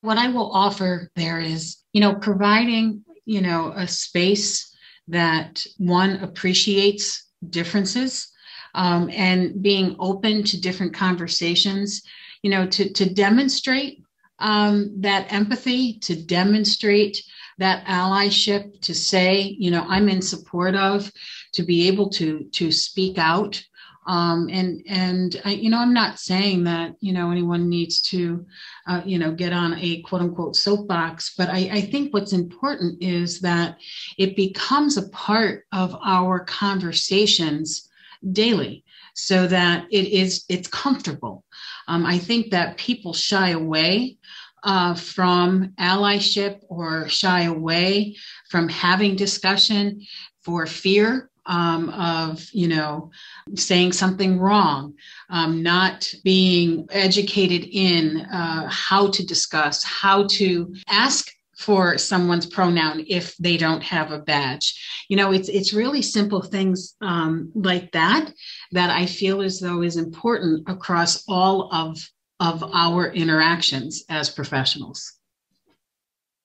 What 0.00 0.18
I 0.18 0.28
will 0.28 0.50
offer 0.50 1.08
there 1.14 1.38
is, 1.38 1.78
you 1.92 2.00
know, 2.00 2.16
providing, 2.16 3.04
you 3.24 3.40
know, 3.40 3.72
a 3.76 3.86
space 3.86 4.76
that 5.06 5.64
one 5.78 6.16
appreciates 6.16 7.28
differences 7.48 8.28
um, 8.74 9.08
and 9.10 9.62
being 9.62 9.94
open 10.00 10.42
to 10.44 10.60
different 10.60 10.94
conversations, 10.94 12.02
you 12.42 12.50
know, 12.50 12.66
to, 12.66 12.92
to 12.92 13.12
demonstrate 13.12 14.02
um, 14.40 15.00
that 15.00 15.32
empathy, 15.32 15.98
to 16.00 16.20
demonstrate 16.20 17.22
that 17.58 17.84
allyship 17.86 18.80
to 18.82 18.94
say, 18.94 19.40
you 19.58 19.70
know, 19.70 19.84
I'm 19.88 20.08
in 20.08 20.22
support 20.22 20.74
of, 20.74 21.10
to 21.52 21.62
be 21.62 21.88
able 21.88 22.10
to 22.10 22.44
to 22.52 22.72
speak 22.72 23.18
out. 23.18 23.62
Um, 24.04 24.48
and 24.50 24.82
and 24.88 25.40
I, 25.44 25.50
you 25.52 25.70
know 25.70 25.78
i'm 25.78 25.94
not 25.94 26.18
saying 26.18 26.64
that 26.64 26.96
you 26.98 27.12
know 27.12 27.30
anyone 27.30 27.68
needs 27.68 28.02
to 28.10 28.44
uh, 28.88 29.00
you 29.04 29.16
know 29.16 29.30
get 29.30 29.52
on 29.52 29.74
a 29.74 30.02
quote 30.02 30.22
unquote 30.22 30.56
soapbox 30.56 31.34
but 31.38 31.48
I, 31.48 31.70
I 31.72 31.80
think 31.82 32.12
what's 32.12 32.32
important 32.32 33.00
is 33.00 33.38
that 33.42 33.76
it 34.18 34.34
becomes 34.34 34.96
a 34.96 35.08
part 35.10 35.66
of 35.70 35.96
our 36.04 36.40
conversations 36.40 37.88
daily 38.32 38.84
so 39.14 39.46
that 39.46 39.86
it 39.92 40.08
is 40.08 40.44
it's 40.48 40.66
comfortable. 40.66 41.44
Um, 41.86 42.04
i 42.04 42.18
think 42.18 42.50
that 42.50 42.78
people 42.78 43.12
shy 43.12 43.50
away 43.50 44.16
uh, 44.62 44.94
from 44.94 45.72
allyship 45.78 46.60
or 46.68 47.08
shy 47.08 47.42
away 47.42 48.16
from 48.50 48.68
having 48.68 49.16
discussion 49.16 50.00
for 50.42 50.66
fear 50.66 51.30
um, 51.46 51.88
of 51.90 52.46
you 52.52 52.68
know 52.68 53.10
saying 53.56 53.92
something 53.92 54.38
wrong 54.38 54.94
um, 55.30 55.62
not 55.62 56.12
being 56.22 56.86
educated 56.90 57.68
in 57.70 58.20
uh, 58.32 58.68
how 58.68 59.10
to 59.10 59.26
discuss 59.26 59.82
how 59.82 60.26
to 60.28 60.74
ask 60.88 61.32
for 61.56 61.96
someone's 61.96 62.46
pronoun 62.46 63.04
if 63.08 63.36
they 63.36 63.56
don't 63.56 63.82
have 63.82 64.10
a 64.10 64.18
badge. 64.18 65.04
You 65.08 65.16
know 65.16 65.32
it's 65.32 65.48
it's 65.48 65.72
really 65.72 66.02
simple 66.02 66.42
things 66.42 66.94
um, 67.00 67.50
like 67.54 67.92
that 67.92 68.32
that 68.72 68.90
i 68.90 69.06
feel 69.06 69.42
as 69.42 69.60
though 69.60 69.82
is 69.82 69.96
important 69.96 70.68
across 70.68 71.24
all 71.28 71.72
of 71.72 71.98
of 72.42 72.64
our 72.74 73.12
interactions 73.12 74.04
as 74.08 74.28
professionals. 74.28 75.14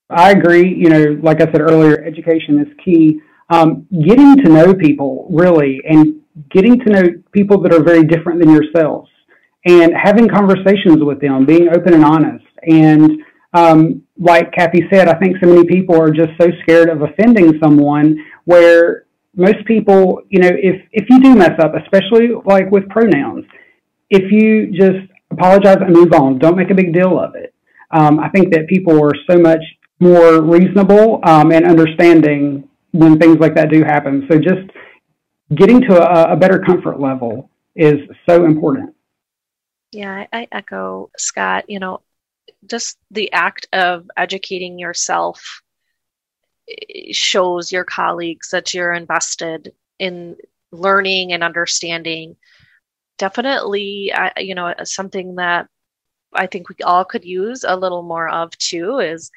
I 0.09 0.31
agree. 0.31 0.73
You 0.73 0.89
know 0.89 1.19
like 1.21 1.41
i 1.41 1.45
said 1.45 1.61
earlier 1.61 2.03
education 2.03 2.59
is 2.59 2.67
key. 2.83 3.19
Um, 3.49 3.87
getting 4.05 4.35
to 4.43 4.49
know 4.49 4.73
people 4.73 5.27
really 5.29 5.81
and 5.89 6.21
getting 6.51 6.79
to 6.79 6.89
know 6.89 7.03
people 7.31 7.61
that 7.61 7.73
are 7.73 7.81
very 7.81 8.03
different 8.03 8.39
than 8.39 8.49
yourselves 8.51 9.09
and 9.65 9.93
having 9.93 10.27
conversations 10.27 11.03
with 11.03 11.19
them, 11.19 11.45
being 11.45 11.69
open 11.69 11.93
and 11.93 12.05
honest. 12.05 12.45
And 12.63 13.23
um, 13.53 14.03
like 14.17 14.51
Kathy 14.53 14.83
said, 14.91 15.07
I 15.07 15.17
think 15.19 15.37
so 15.41 15.49
many 15.49 15.65
people 15.65 15.99
are 15.99 16.11
just 16.11 16.31
so 16.39 16.47
scared 16.61 16.89
of 16.89 17.01
offending 17.01 17.57
someone 17.61 18.17
where 18.45 19.05
most 19.35 19.65
people, 19.65 20.21
you 20.29 20.39
know, 20.39 20.49
if, 20.51 20.81
if 20.91 21.09
you 21.09 21.21
do 21.21 21.35
mess 21.35 21.59
up, 21.59 21.73
especially 21.75 22.29
like 22.45 22.71
with 22.71 22.87
pronouns, 22.89 23.45
if 24.09 24.31
you 24.31 24.71
just 24.71 25.11
apologize 25.31 25.77
and 25.81 25.93
move 25.93 26.13
on, 26.13 26.39
don't 26.39 26.57
make 26.57 26.69
a 26.69 26.75
big 26.75 26.93
deal 26.93 27.19
of 27.19 27.35
it. 27.35 27.53
Um, 27.91 28.19
I 28.19 28.29
think 28.29 28.53
that 28.53 28.67
people 28.67 29.01
are 29.03 29.13
so 29.29 29.37
much 29.37 29.61
more 29.99 30.41
reasonable 30.41 31.19
um, 31.23 31.51
and 31.51 31.65
understanding 31.65 32.67
when 32.91 33.17
things 33.19 33.37
like 33.37 33.55
that 33.55 33.69
do 33.69 33.83
happen. 33.83 34.27
So 34.29 34.37
just 34.37 34.69
getting 35.55 35.81
to 35.81 36.01
a, 36.01 36.33
a 36.33 36.35
better 36.35 36.59
comfort 36.59 36.99
level 36.99 37.49
is 37.75 37.99
so 38.27 38.45
important. 38.45 38.93
Yeah, 39.91 40.25
I, 40.31 40.39
I 40.41 40.47
echo 40.51 41.09
Scott. 41.17 41.69
You 41.69 41.79
know, 41.79 42.01
just 42.65 42.97
the 43.11 43.31
act 43.31 43.67
of 43.71 44.09
educating 44.17 44.77
yourself 44.77 45.61
shows 47.11 47.71
your 47.71 47.85
colleagues 47.85 48.49
that 48.49 48.73
you're 48.73 48.93
invested 48.93 49.73
in 49.99 50.35
learning 50.71 51.31
and 51.31 51.43
understanding. 51.43 52.35
Definitely, 53.17 54.11
you 54.37 54.55
know, 54.55 54.73
something 54.83 55.35
that 55.35 55.67
I 56.33 56.47
think 56.47 56.69
we 56.69 56.75
all 56.83 57.05
could 57.05 57.25
use 57.25 57.63
a 57.63 57.75
little 57.75 58.03
more 58.03 58.27
of 58.29 58.55
too 58.57 58.99
is 58.99 59.31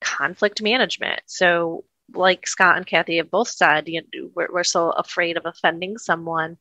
conflict 0.00 0.62
management. 0.62 1.20
So, 1.26 1.84
like 2.14 2.46
Scott 2.46 2.76
and 2.76 2.86
Kathy 2.86 3.16
have 3.16 3.30
both 3.30 3.48
said, 3.48 3.88
you 3.88 4.02
know, 4.02 4.30
we're, 4.34 4.48
we're 4.52 4.64
so 4.64 4.90
afraid 4.90 5.36
of 5.36 5.46
offending 5.46 5.98
someone 5.98 6.56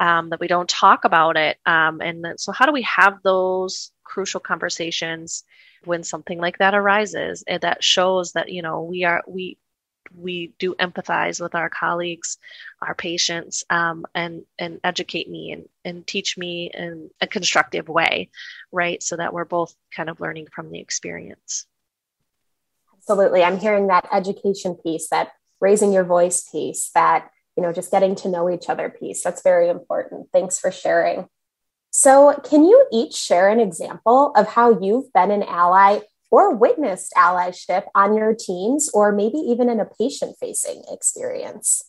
um, 0.00 0.30
that 0.30 0.40
we 0.40 0.48
don't 0.48 0.68
talk 0.68 1.04
about 1.04 1.36
it. 1.36 1.58
Um, 1.66 2.00
and 2.00 2.26
so, 2.38 2.52
how 2.52 2.66
do 2.66 2.72
we 2.72 2.82
have 2.82 3.22
those 3.22 3.92
crucial 4.04 4.40
conversations 4.40 5.44
when 5.84 6.02
something 6.02 6.38
like 6.38 6.58
that 6.58 6.74
arises? 6.74 7.44
And 7.46 7.60
that 7.62 7.84
shows 7.84 8.32
that 8.32 8.50
you 8.50 8.62
know 8.62 8.82
we 8.82 9.04
are 9.04 9.22
we 9.28 9.58
we 10.16 10.52
do 10.58 10.74
empathize 10.74 11.40
with 11.40 11.54
our 11.54 11.68
colleagues, 11.68 12.38
our 12.80 12.94
patients, 12.94 13.64
um, 13.70 14.06
and 14.14 14.44
and 14.58 14.80
educate 14.84 15.28
me 15.28 15.52
and 15.52 15.68
and 15.84 16.06
teach 16.06 16.36
me 16.36 16.70
in 16.72 17.10
a 17.20 17.26
constructive 17.26 17.88
way, 17.88 18.30
right? 18.72 19.02
So 19.02 19.16
that 19.16 19.32
we're 19.32 19.44
both 19.44 19.74
kind 19.94 20.08
of 20.08 20.20
learning 20.20 20.48
from 20.54 20.70
the 20.70 20.80
experience. 20.80 21.66
Absolutely. 22.96 23.44
I'm 23.44 23.58
hearing 23.58 23.88
that 23.88 24.08
education 24.12 24.76
piece, 24.76 25.08
that 25.10 25.32
raising 25.60 25.92
your 25.92 26.04
voice 26.04 26.48
piece, 26.50 26.90
that, 26.94 27.30
you 27.56 27.62
know, 27.62 27.72
just 27.72 27.90
getting 27.90 28.14
to 28.16 28.28
know 28.28 28.48
each 28.48 28.70
other 28.70 28.88
piece. 28.88 29.22
That's 29.22 29.42
very 29.42 29.68
important. 29.68 30.28
Thanks 30.32 30.58
for 30.58 30.70
sharing. 30.70 31.28
So, 31.90 32.40
can 32.42 32.64
you 32.64 32.86
each 32.90 33.14
share 33.14 33.48
an 33.48 33.60
example 33.60 34.32
of 34.34 34.48
how 34.48 34.80
you've 34.80 35.12
been 35.12 35.30
an 35.30 35.42
ally 35.42 36.00
or 36.34 36.52
witnessed 36.52 37.12
allyship 37.16 37.84
on 37.94 38.16
your 38.16 38.34
teams, 38.34 38.90
or 38.92 39.12
maybe 39.12 39.38
even 39.38 39.68
in 39.68 39.78
a 39.78 39.84
patient 39.84 40.34
facing 40.40 40.82
experience? 40.90 41.84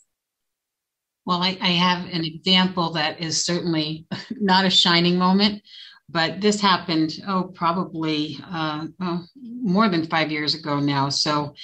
Well, 1.25 1.41
I, 1.41 1.57
I, 1.59 1.69
have 1.69 2.05
an 2.05 2.23
example 2.23 2.91
that 2.91 3.19
is 3.19 3.43
certainly 3.43 4.05
not 4.29 4.65
a 4.65 4.69
shining 4.69 5.17
moment, 5.17 5.63
but 6.09 6.39
this 6.39 6.61
happened 6.61 7.13
oh 7.27 7.51
probably 7.55 8.39
uh, 8.51 8.85
oh, 9.01 9.23
more 9.35 9.89
than 9.89 10.05
five 10.05 10.31
years 10.31 10.53
ago 10.53 10.79
now. 10.79 11.09
So 11.09 11.55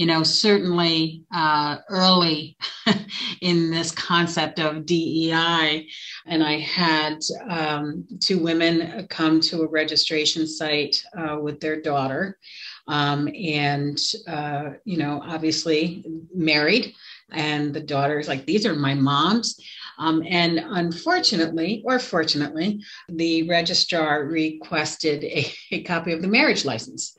you 0.00 0.06
know 0.06 0.22
certainly 0.22 1.24
uh, 1.34 1.76
early 1.90 2.56
in 3.42 3.70
this 3.70 3.90
concept 3.90 4.58
of 4.58 4.86
dei 4.86 5.86
and 6.26 6.42
i 6.42 6.58
had 6.58 7.18
um, 7.48 8.06
two 8.18 8.38
women 8.38 9.06
come 9.08 9.40
to 9.40 9.62
a 9.62 9.68
registration 9.68 10.46
site 10.46 11.04
uh, 11.18 11.36
with 11.38 11.60
their 11.60 11.80
daughter 11.80 12.38
um, 12.88 13.28
and 13.28 13.98
uh, 14.26 14.70
you 14.84 14.96
know 14.96 15.22
obviously 15.22 16.04
married 16.34 16.94
and 17.32 17.74
the 17.74 17.80
daughter 17.80 18.18
is 18.18 18.28
like 18.28 18.46
these 18.46 18.64
are 18.64 18.74
my 18.74 18.94
moms 18.94 19.60
um, 20.00 20.24
and 20.26 20.58
unfortunately, 20.58 21.82
or 21.84 21.98
fortunately, 21.98 22.82
the 23.10 23.46
registrar 23.48 24.24
requested 24.24 25.22
a, 25.24 25.52
a 25.70 25.82
copy 25.82 26.12
of 26.12 26.22
the 26.22 26.28
marriage 26.28 26.64
license. 26.64 27.16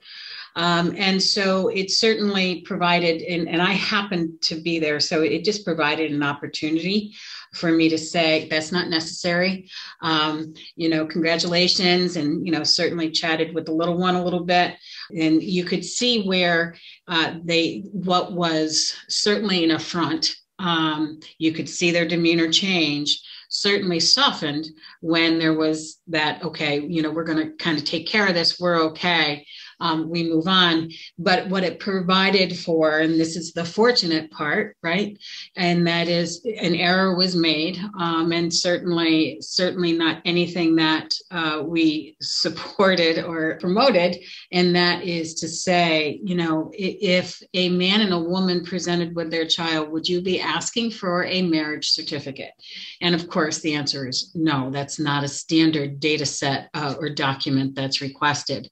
Um, 0.55 0.95
and 0.97 1.21
so 1.21 1.69
it 1.69 1.91
certainly 1.91 2.61
provided, 2.61 3.21
and, 3.21 3.47
and 3.47 3.61
I 3.61 3.71
happened 3.71 4.41
to 4.41 4.55
be 4.55 4.79
there, 4.79 4.99
so 4.99 5.21
it 5.21 5.45
just 5.45 5.63
provided 5.63 6.11
an 6.11 6.23
opportunity 6.23 7.13
for 7.53 7.71
me 7.71 7.87
to 7.89 7.97
say 7.97 8.47
that's 8.49 8.71
not 8.71 8.89
necessary. 8.89 9.69
Um, 10.01 10.53
you 10.75 10.89
know, 10.89 11.05
congratulations, 11.05 12.15
and 12.17 12.45
you 12.45 12.51
know, 12.51 12.63
certainly 12.63 13.11
chatted 13.11 13.53
with 13.53 13.65
the 13.65 13.73
little 13.73 13.97
one 13.97 14.15
a 14.15 14.23
little 14.23 14.43
bit, 14.43 14.75
and 15.15 15.41
you 15.41 15.63
could 15.63 15.85
see 15.85 16.23
where 16.23 16.75
uh, 17.07 17.35
they 17.43 17.83
what 17.91 18.33
was 18.33 18.95
certainly 19.07 19.63
an 19.63 19.71
affront 19.71 20.35
um, 20.61 21.19
you 21.39 21.51
could 21.51 21.67
see 21.67 21.91
their 21.91 22.07
demeanor 22.07 22.49
change 22.51 23.21
certainly 23.49 23.99
softened 23.99 24.65
when 25.01 25.37
there 25.37 25.53
was 25.53 25.99
that 26.07 26.41
okay 26.41 26.79
you 26.79 27.01
know 27.01 27.11
we're 27.11 27.25
going 27.25 27.37
to 27.37 27.51
kind 27.57 27.77
of 27.77 27.83
take 27.83 28.07
care 28.07 28.25
of 28.27 28.33
this 28.33 28.59
we're 28.59 28.81
okay 28.81 29.45
um, 29.81 30.09
we 30.09 30.29
move 30.29 30.47
on. 30.47 30.89
But 31.17 31.49
what 31.49 31.63
it 31.63 31.79
provided 31.79 32.57
for, 32.57 32.99
and 32.99 33.19
this 33.19 33.35
is 33.35 33.51
the 33.51 33.65
fortunate 33.65 34.31
part, 34.31 34.77
right? 34.81 35.17
And 35.57 35.85
that 35.87 36.07
is 36.07 36.45
an 36.45 36.75
error 36.75 37.15
was 37.15 37.35
made, 37.35 37.79
um, 37.99 38.31
and 38.31 38.53
certainly, 38.53 39.39
certainly 39.41 39.91
not 39.91 40.21
anything 40.23 40.75
that 40.77 41.13
uh, 41.31 41.63
we 41.65 42.15
supported 42.21 43.23
or 43.25 43.57
promoted. 43.59 44.17
And 44.51 44.75
that 44.75 45.03
is 45.03 45.33
to 45.35 45.47
say, 45.47 46.21
you 46.23 46.35
know, 46.35 46.71
if 46.73 47.41
a 47.53 47.69
man 47.69 48.01
and 48.01 48.13
a 48.13 48.19
woman 48.19 48.63
presented 48.63 49.15
with 49.15 49.31
their 49.31 49.45
child, 49.45 49.89
would 49.91 50.07
you 50.07 50.21
be 50.21 50.39
asking 50.39 50.91
for 50.91 51.25
a 51.25 51.41
marriage 51.41 51.89
certificate? 51.89 52.51
And 53.01 53.15
of 53.15 53.27
course, 53.27 53.59
the 53.59 53.73
answer 53.73 54.07
is 54.07 54.31
no. 54.35 54.69
That's 54.69 54.99
not 54.99 55.23
a 55.23 55.27
standard 55.27 55.99
data 55.99 56.25
set 56.25 56.69
uh, 56.73 56.95
or 56.99 57.09
document 57.09 57.75
that's 57.75 58.01
requested. 58.01 58.69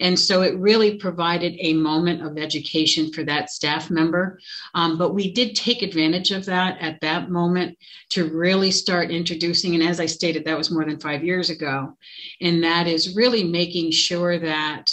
And 0.00 0.18
so 0.18 0.42
it 0.42 0.49
it 0.50 0.58
really 0.58 0.96
provided 0.96 1.54
a 1.58 1.74
moment 1.74 2.22
of 2.26 2.36
education 2.36 3.12
for 3.12 3.22
that 3.24 3.50
staff 3.50 3.88
member. 3.88 4.40
Um, 4.74 4.98
but 4.98 5.14
we 5.14 5.32
did 5.32 5.54
take 5.54 5.82
advantage 5.82 6.32
of 6.32 6.44
that 6.46 6.76
at 6.80 7.00
that 7.00 7.30
moment 7.30 7.78
to 8.10 8.28
really 8.28 8.72
start 8.72 9.10
introducing, 9.10 9.74
and 9.74 9.82
as 9.82 10.00
I 10.00 10.06
stated, 10.06 10.44
that 10.44 10.58
was 10.58 10.70
more 10.70 10.84
than 10.84 10.98
five 10.98 11.24
years 11.24 11.50
ago. 11.50 11.96
And 12.40 12.64
that 12.64 12.86
is 12.86 13.14
really 13.14 13.44
making 13.44 13.92
sure 13.92 14.38
that 14.38 14.90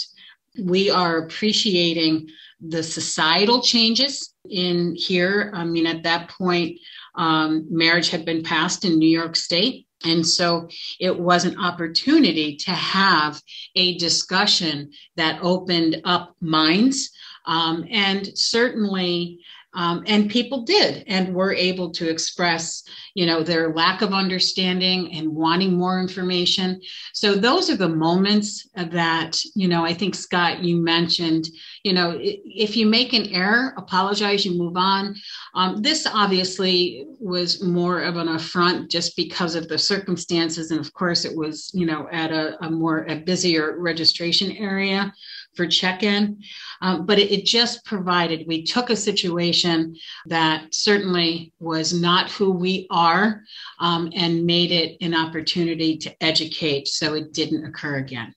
we 0.58 0.90
are 0.90 1.18
appreciating 1.18 2.28
the 2.60 2.82
societal 2.82 3.62
changes 3.62 4.34
in 4.48 4.94
here. 4.94 5.50
I 5.54 5.64
mean, 5.64 5.86
at 5.86 6.04
that 6.04 6.30
point, 6.30 6.78
um, 7.14 7.66
marriage 7.68 8.10
had 8.10 8.24
been 8.24 8.42
passed 8.44 8.84
in 8.84 8.98
New 8.98 9.08
York 9.08 9.34
State. 9.34 9.87
And 10.04 10.26
so 10.26 10.68
it 11.00 11.18
was 11.18 11.44
an 11.44 11.58
opportunity 11.58 12.56
to 12.56 12.70
have 12.70 13.42
a 13.74 13.96
discussion 13.98 14.92
that 15.16 15.40
opened 15.42 16.00
up 16.04 16.34
minds. 16.40 17.10
Um, 17.46 17.86
and 17.90 18.30
certainly, 18.38 19.40
Um, 19.74 20.02
and 20.06 20.30
people 20.30 20.62
did 20.62 21.04
and 21.06 21.34
were 21.34 21.52
able 21.52 21.90
to 21.98 22.08
express, 22.08 22.82
you 23.14 23.26
know, 23.26 23.42
their 23.42 23.74
lack 23.74 24.00
of 24.02 24.12
understanding 24.12 25.12
and 25.16 25.28
wanting 25.28 25.76
more 25.76 26.00
information. 26.00 26.80
So 27.12 27.34
those 27.34 27.68
are 27.70 27.76
the 27.76 27.96
moments 28.06 28.66
that, 28.74 29.38
you 29.54 29.68
know, 29.68 29.84
I 29.84 29.94
think 29.94 30.14
Scott, 30.14 30.64
you 30.64 30.76
mentioned, 30.96 31.44
you 31.88 31.94
know, 31.94 32.18
if 32.20 32.76
you 32.76 32.84
make 32.84 33.14
an 33.14 33.28
error, 33.32 33.72
apologize, 33.78 34.44
you 34.44 34.58
move 34.58 34.76
on. 34.76 35.16
Um, 35.54 35.80
this 35.80 36.06
obviously 36.06 37.06
was 37.18 37.62
more 37.62 38.02
of 38.02 38.18
an 38.18 38.28
affront 38.28 38.90
just 38.90 39.16
because 39.16 39.54
of 39.54 39.68
the 39.68 39.78
circumstances. 39.78 40.70
And 40.70 40.80
of 40.80 40.92
course, 40.92 41.24
it 41.24 41.34
was, 41.34 41.70
you 41.72 41.86
know, 41.86 42.06
at 42.12 42.30
a, 42.30 42.62
a 42.62 42.70
more 42.70 43.06
a 43.08 43.14
busier 43.16 43.80
registration 43.80 44.52
area 44.58 45.10
for 45.54 45.66
check-in. 45.66 46.42
Um, 46.82 47.06
but 47.06 47.18
it, 47.18 47.32
it, 47.32 47.46
just 47.46 47.86
provided, 47.86 48.46
we 48.46 48.64
took 48.64 48.90
a 48.90 48.96
situation 48.96 49.96
that 50.26 50.74
certainly 50.74 51.54
was 51.58 51.98
not 51.98 52.30
who 52.30 52.50
we 52.50 52.86
are 52.90 53.44
um, 53.80 54.12
and 54.14 54.44
made 54.44 54.72
it 54.72 54.98
an 55.00 55.14
opportunity 55.14 55.96
to 55.96 56.22
educate 56.22 56.86
so 56.86 57.14
it 57.14 57.32
didn't 57.32 57.64
occur 57.64 57.96
again. 57.96 58.34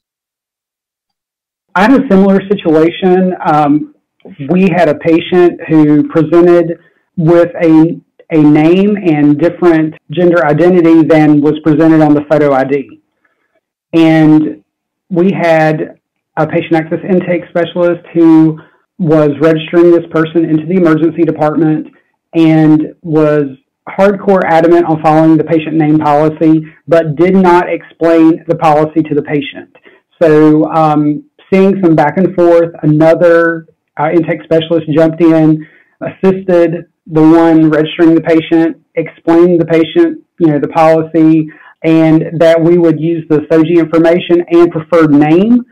I 1.76 1.84
had 1.84 1.94
a 1.94 2.08
similar 2.10 2.40
situation. 2.50 3.34
Um, 3.46 3.96
we 4.50 4.70
had 4.76 4.90
a 4.90 4.96
patient 4.96 5.60
who 5.70 6.08
presented 6.10 6.80
with 7.18 7.50
a, 7.64 8.00
a 8.32 8.38
name 8.38 8.98
and 8.98 9.40
different 9.40 9.96
gender 10.12 10.46
identity 10.46 11.04
than 11.04 11.42
was 11.42 11.54
presented 11.64 12.02
on 12.02 12.14
the 12.14 12.24
photo 12.30 12.54
ID. 12.54 13.02
And 13.94 14.64
we 15.10 15.32
had 15.32 16.00
a 16.38 16.48
patient 16.48 16.74
access 16.74 17.00
intake 17.10 17.44
specialist 17.50 18.06
who 18.14 18.60
was 18.98 19.30
registering 19.42 19.92
this 19.92 20.06
person 20.12 20.46
into 20.46 20.66
the 20.66 20.76
emergency 20.76 21.24
department 21.24 21.88
and 22.34 22.96
was 23.02 23.44
hardcore 23.90 24.42
adamant 24.46 24.86
on 24.86 25.02
following 25.02 25.38
the 25.38 25.44
patient 25.44 25.76
name 25.76 25.98
policy, 25.98 26.66
but 26.88 27.16
did 27.16 27.36
not 27.36 27.66
explain 27.68 28.44
the 28.48 28.56
policy 28.56 29.02
to 29.02 29.16
the 29.16 29.24
patient. 29.24 29.76
So, 30.22 30.72
um, 30.72 31.24
seeing 31.52 31.82
some 31.82 31.96
back 31.96 32.18
and 32.18 32.36
forth, 32.36 32.74
another 32.84 33.68
uh, 34.00 34.10
intake 34.12 34.44
specialist 34.44 34.88
jumped 34.96 35.22
in, 35.22 35.66
assisted 36.02 36.86
the 37.08 37.22
one 37.22 37.70
registering 37.70 38.16
the 38.16 38.22
patient, 38.22 38.78
explained 38.96 39.60
the 39.60 39.66
patient, 39.66 40.24
you 40.40 40.48
know, 40.48 40.60
the 40.60 40.68
policy, 40.70 41.48
and 41.84 42.40
that 42.40 42.62
we 42.62 42.78
would 42.78 43.00
use 43.00 43.26
the 43.30 43.40
SOGI 43.52 43.80
information 43.80 44.44
and 44.52 44.72
preferred 44.72 45.12
name 45.12 45.66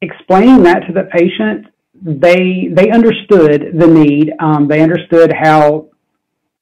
explaining 0.00 0.62
that 0.62 0.80
to 0.86 0.92
the 0.92 1.04
patient, 1.12 1.66
they 1.94 2.68
they 2.72 2.90
understood 2.90 3.72
the 3.78 3.86
need. 3.86 4.32
Um, 4.40 4.68
they 4.68 4.80
understood 4.80 5.32
how 5.32 5.88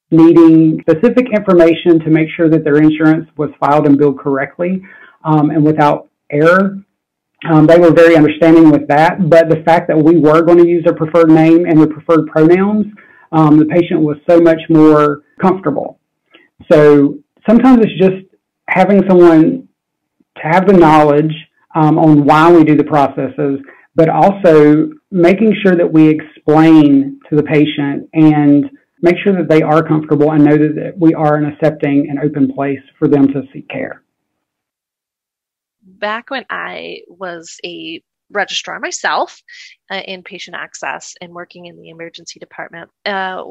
needing 0.09 0.81
specific 0.81 1.27
information 1.35 1.99
to 1.99 2.09
make 2.09 2.29
sure 2.35 2.49
that 2.49 2.63
their 2.63 2.77
insurance 2.77 3.27
was 3.37 3.49
filed 3.59 3.85
and 3.85 3.97
billed 3.97 4.19
correctly 4.19 4.81
um, 5.23 5.49
and 5.51 5.63
without 5.63 6.09
error. 6.31 6.77
Um, 7.45 7.67
they 7.67 7.77
were 7.77 7.91
very 7.91 8.15
understanding 8.15 8.71
with 8.71 8.87
that, 8.87 9.29
but 9.29 9.49
the 9.49 9.61
fact 9.63 9.87
that 9.89 9.97
we 9.97 10.17
were 10.17 10.41
going 10.41 10.57
to 10.57 10.67
use 10.67 10.83
their 10.83 10.95
preferred 10.95 11.29
name 11.29 11.65
and 11.65 11.79
their 11.79 11.87
preferred 11.87 12.27
pronouns, 12.27 12.87
um, 13.31 13.59
the 13.59 13.65
patient 13.65 14.01
was 14.01 14.17
so 14.27 14.39
much 14.39 14.59
more 14.69 15.21
comfortable. 15.39 15.99
So 16.71 17.19
sometimes 17.47 17.85
it's 17.85 17.99
just 17.99 18.25
having 18.67 19.03
someone 19.07 19.67
to 20.37 20.43
have 20.43 20.67
the 20.67 20.73
knowledge 20.73 21.33
um, 21.75 21.99
on 21.99 22.25
why 22.25 22.51
we 22.51 22.63
do 22.63 22.75
the 22.75 22.83
processes, 22.83 23.59
but 23.95 24.09
also 24.09 24.89
making 25.11 25.53
sure 25.63 25.75
that 25.75 25.91
we 25.91 26.09
explain 26.09 27.19
to 27.29 27.35
the 27.35 27.43
patient 27.43 28.09
and 28.13 28.69
make 29.01 29.15
sure 29.23 29.33
that 29.33 29.47
they 29.47 29.61
are 29.61 29.83
comfortable 29.83 30.31
and 30.31 30.43
know 30.43 30.57
that 30.57 30.93
we 30.97 31.13
are 31.13 31.35
an 31.35 31.45
accepting 31.45 32.07
and 32.09 32.19
open 32.19 32.51
place 32.53 32.81
for 32.97 33.07
them 33.07 33.27
to 33.27 33.43
seek 33.53 33.67
care. 33.69 34.01
Back 35.97 36.29
when 36.29 36.45
I 36.49 37.01
was 37.07 37.59
a 37.63 38.01
registrar 38.29 38.79
myself 38.79 39.41
uh, 39.91 40.01
in 40.05 40.23
patient 40.23 40.55
access 40.55 41.15
and 41.21 41.33
working 41.33 41.65
in 41.65 41.77
the 41.77 41.89
emergency 41.89 42.39
department. 42.39 42.89
Uh, 43.05 43.43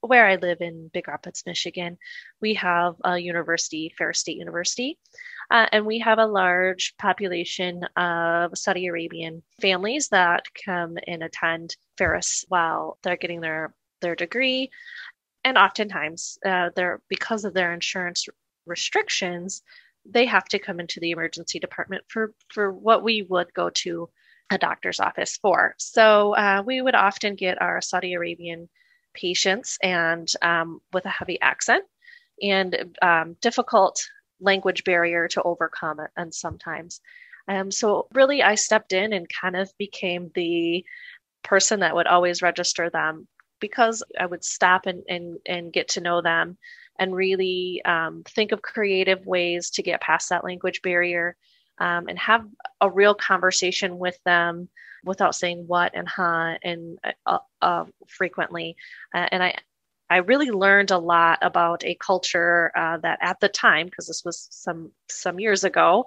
where 0.00 0.26
I 0.26 0.36
live 0.36 0.60
in 0.60 0.90
Big 0.92 1.08
Rapids, 1.08 1.42
Michigan, 1.46 1.98
we 2.40 2.54
have 2.54 2.94
a 3.04 3.18
university, 3.18 3.92
Ferris 3.96 4.20
State 4.20 4.38
University, 4.38 4.98
uh, 5.50 5.66
and 5.72 5.84
we 5.84 5.98
have 5.98 6.18
a 6.18 6.26
large 6.26 6.94
population 6.98 7.84
of 7.96 8.56
Saudi 8.56 8.86
Arabian 8.86 9.42
families 9.60 10.08
that 10.08 10.44
come 10.64 10.96
and 11.06 11.22
attend 11.22 11.76
Ferris 11.98 12.44
while 12.48 12.98
they're 13.02 13.16
getting 13.16 13.40
their, 13.40 13.74
their 14.00 14.14
degree. 14.14 14.70
And 15.44 15.58
oftentimes, 15.58 16.38
uh, 16.46 16.70
they're 16.76 17.00
because 17.08 17.44
of 17.44 17.52
their 17.52 17.72
insurance 17.72 18.28
restrictions, 18.64 19.62
they 20.04 20.26
have 20.26 20.44
to 20.46 20.58
come 20.58 20.80
into 20.80 21.00
the 21.00 21.10
emergency 21.12 21.58
department 21.58 22.04
for, 22.08 22.34
for 22.48 22.72
what 22.72 23.02
we 23.02 23.22
would 23.22 23.52
go 23.54 23.70
to 23.70 24.08
a 24.50 24.58
doctor's 24.58 25.00
office 25.00 25.38
for. 25.40 25.74
So 25.78 26.34
uh, 26.34 26.62
we 26.64 26.82
would 26.82 26.94
often 26.94 27.36
get 27.36 27.62
our 27.62 27.80
Saudi 27.80 28.14
Arabian 28.14 28.68
patients 29.14 29.78
and 29.82 30.30
um, 30.42 30.80
with 30.92 31.06
a 31.06 31.10
heavy 31.10 31.40
accent 31.40 31.84
and 32.40 32.96
um, 33.00 33.36
difficult 33.40 34.08
language 34.40 34.84
barrier 34.84 35.28
to 35.28 35.42
overcome 35.42 36.00
and 36.16 36.34
sometimes 36.34 37.00
um, 37.48 37.70
so 37.70 38.08
really 38.12 38.42
i 38.42 38.54
stepped 38.56 38.92
in 38.92 39.12
and 39.12 39.26
kind 39.28 39.54
of 39.54 39.70
became 39.78 40.30
the 40.34 40.84
person 41.44 41.80
that 41.80 41.94
would 41.94 42.06
always 42.06 42.42
register 42.42 42.90
them 42.90 43.28
because 43.60 44.02
i 44.18 44.26
would 44.26 44.42
stop 44.42 44.86
and, 44.86 45.04
and, 45.08 45.38
and 45.46 45.72
get 45.72 45.88
to 45.88 46.00
know 46.00 46.22
them 46.22 46.58
and 47.02 47.16
really 47.16 47.82
um, 47.84 48.22
think 48.28 48.52
of 48.52 48.62
creative 48.62 49.26
ways 49.26 49.70
to 49.70 49.82
get 49.82 50.00
past 50.00 50.28
that 50.28 50.44
language 50.44 50.82
barrier 50.82 51.36
um, 51.78 52.06
and 52.08 52.16
have 52.16 52.46
a 52.80 52.88
real 52.88 53.12
conversation 53.14 53.98
with 53.98 54.16
them 54.24 54.68
without 55.04 55.34
saying 55.34 55.64
what 55.66 55.90
and 55.94 56.08
huh 56.08 56.56
and 56.62 56.98
uh, 57.26 57.38
uh, 57.60 57.84
frequently 58.06 58.76
uh, 59.14 59.26
and 59.32 59.42
i 59.42 59.54
I 60.10 60.16
really 60.18 60.50
learned 60.50 60.90
a 60.90 60.98
lot 60.98 61.38
about 61.40 61.86
a 61.86 61.94
culture 61.94 62.70
uh, 62.76 62.98
that 62.98 63.18
at 63.22 63.40
the 63.40 63.48
time, 63.48 63.86
because 63.86 64.06
this 64.06 64.22
was 64.26 64.46
some 64.50 64.92
some 65.08 65.40
years 65.40 65.64
ago, 65.64 66.04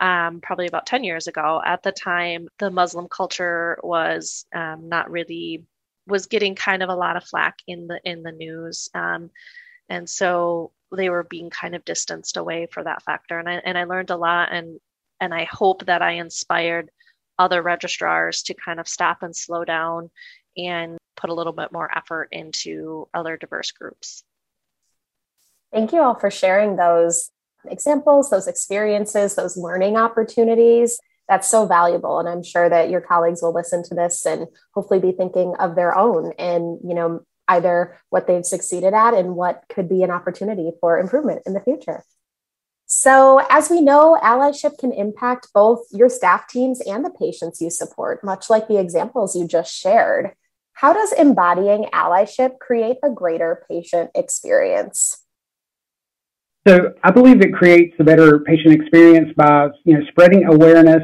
um, 0.00 0.40
probably 0.40 0.66
about 0.66 0.86
10 0.86 1.04
years 1.04 1.26
ago, 1.26 1.60
at 1.62 1.82
the 1.82 1.92
time, 1.92 2.48
the 2.58 2.70
Muslim 2.70 3.08
culture 3.08 3.78
was 3.82 4.46
um, 4.54 4.88
not 4.88 5.10
really 5.10 5.66
was 6.06 6.28
getting 6.28 6.54
kind 6.54 6.82
of 6.82 6.88
a 6.88 6.94
lot 6.94 7.18
of 7.18 7.24
flack 7.24 7.58
in 7.66 7.88
the 7.88 8.00
in 8.04 8.22
the 8.22 8.32
news. 8.32 8.88
Um, 8.94 9.30
and 9.92 10.08
so 10.08 10.72
they 10.90 11.10
were 11.10 11.22
being 11.22 11.50
kind 11.50 11.74
of 11.74 11.84
distanced 11.84 12.38
away 12.38 12.66
for 12.70 12.82
that 12.82 13.02
factor. 13.02 13.38
And 13.38 13.46
I 13.48 13.60
and 13.64 13.76
I 13.76 13.84
learned 13.84 14.08
a 14.08 14.16
lot 14.16 14.48
and 14.50 14.80
and 15.20 15.34
I 15.34 15.44
hope 15.44 15.84
that 15.84 16.00
I 16.00 16.12
inspired 16.12 16.90
other 17.38 17.60
registrars 17.62 18.42
to 18.44 18.54
kind 18.54 18.80
of 18.80 18.88
stop 18.88 19.22
and 19.22 19.36
slow 19.36 19.66
down 19.66 20.10
and 20.56 20.96
put 21.14 21.28
a 21.28 21.34
little 21.34 21.52
bit 21.52 21.72
more 21.72 21.94
effort 21.94 22.28
into 22.32 23.06
other 23.12 23.36
diverse 23.36 23.70
groups. 23.70 24.24
Thank 25.72 25.92
you 25.92 26.00
all 26.00 26.14
for 26.14 26.30
sharing 26.30 26.76
those 26.76 27.30
examples, 27.66 28.30
those 28.30 28.48
experiences, 28.48 29.34
those 29.34 29.58
learning 29.58 29.96
opportunities. 29.98 30.98
That's 31.28 31.48
so 31.48 31.66
valuable. 31.66 32.18
And 32.18 32.28
I'm 32.28 32.42
sure 32.42 32.68
that 32.68 32.90
your 32.90 33.00
colleagues 33.02 33.42
will 33.42 33.54
listen 33.54 33.82
to 33.84 33.94
this 33.94 34.24
and 34.24 34.46
hopefully 34.74 35.00
be 35.00 35.12
thinking 35.12 35.54
of 35.58 35.76
their 35.76 35.96
own 35.96 36.32
and, 36.38 36.78
you 36.82 36.94
know, 36.94 37.24
either 37.48 37.98
what 38.10 38.26
they've 38.26 38.46
succeeded 38.46 38.94
at 38.94 39.14
and 39.14 39.36
what 39.36 39.64
could 39.68 39.88
be 39.88 40.02
an 40.02 40.10
opportunity 40.10 40.70
for 40.80 40.98
improvement 40.98 41.42
in 41.46 41.52
the 41.52 41.60
future. 41.60 42.04
So, 42.86 43.40
as 43.48 43.70
we 43.70 43.80
know, 43.80 44.18
allyship 44.22 44.76
can 44.78 44.92
impact 44.92 45.48
both 45.54 45.86
your 45.92 46.10
staff 46.10 46.46
teams 46.46 46.80
and 46.82 47.04
the 47.04 47.10
patients 47.10 47.60
you 47.60 47.70
support, 47.70 48.22
much 48.22 48.50
like 48.50 48.68
the 48.68 48.78
examples 48.78 49.34
you 49.34 49.46
just 49.46 49.72
shared. 49.72 50.32
How 50.74 50.92
does 50.92 51.12
embodying 51.12 51.84
allyship 51.92 52.58
create 52.58 52.98
a 53.02 53.10
greater 53.10 53.64
patient 53.68 54.10
experience? 54.14 55.22
So 56.66 56.94
I 57.02 57.10
believe 57.10 57.40
it 57.40 57.52
creates 57.52 57.94
a 57.98 58.04
better 58.04 58.38
patient 58.40 58.74
experience 58.74 59.32
by 59.36 59.68
you 59.84 59.98
know 59.98 60.04
spreading 60.08 60.44
awareness, 60.44 61.02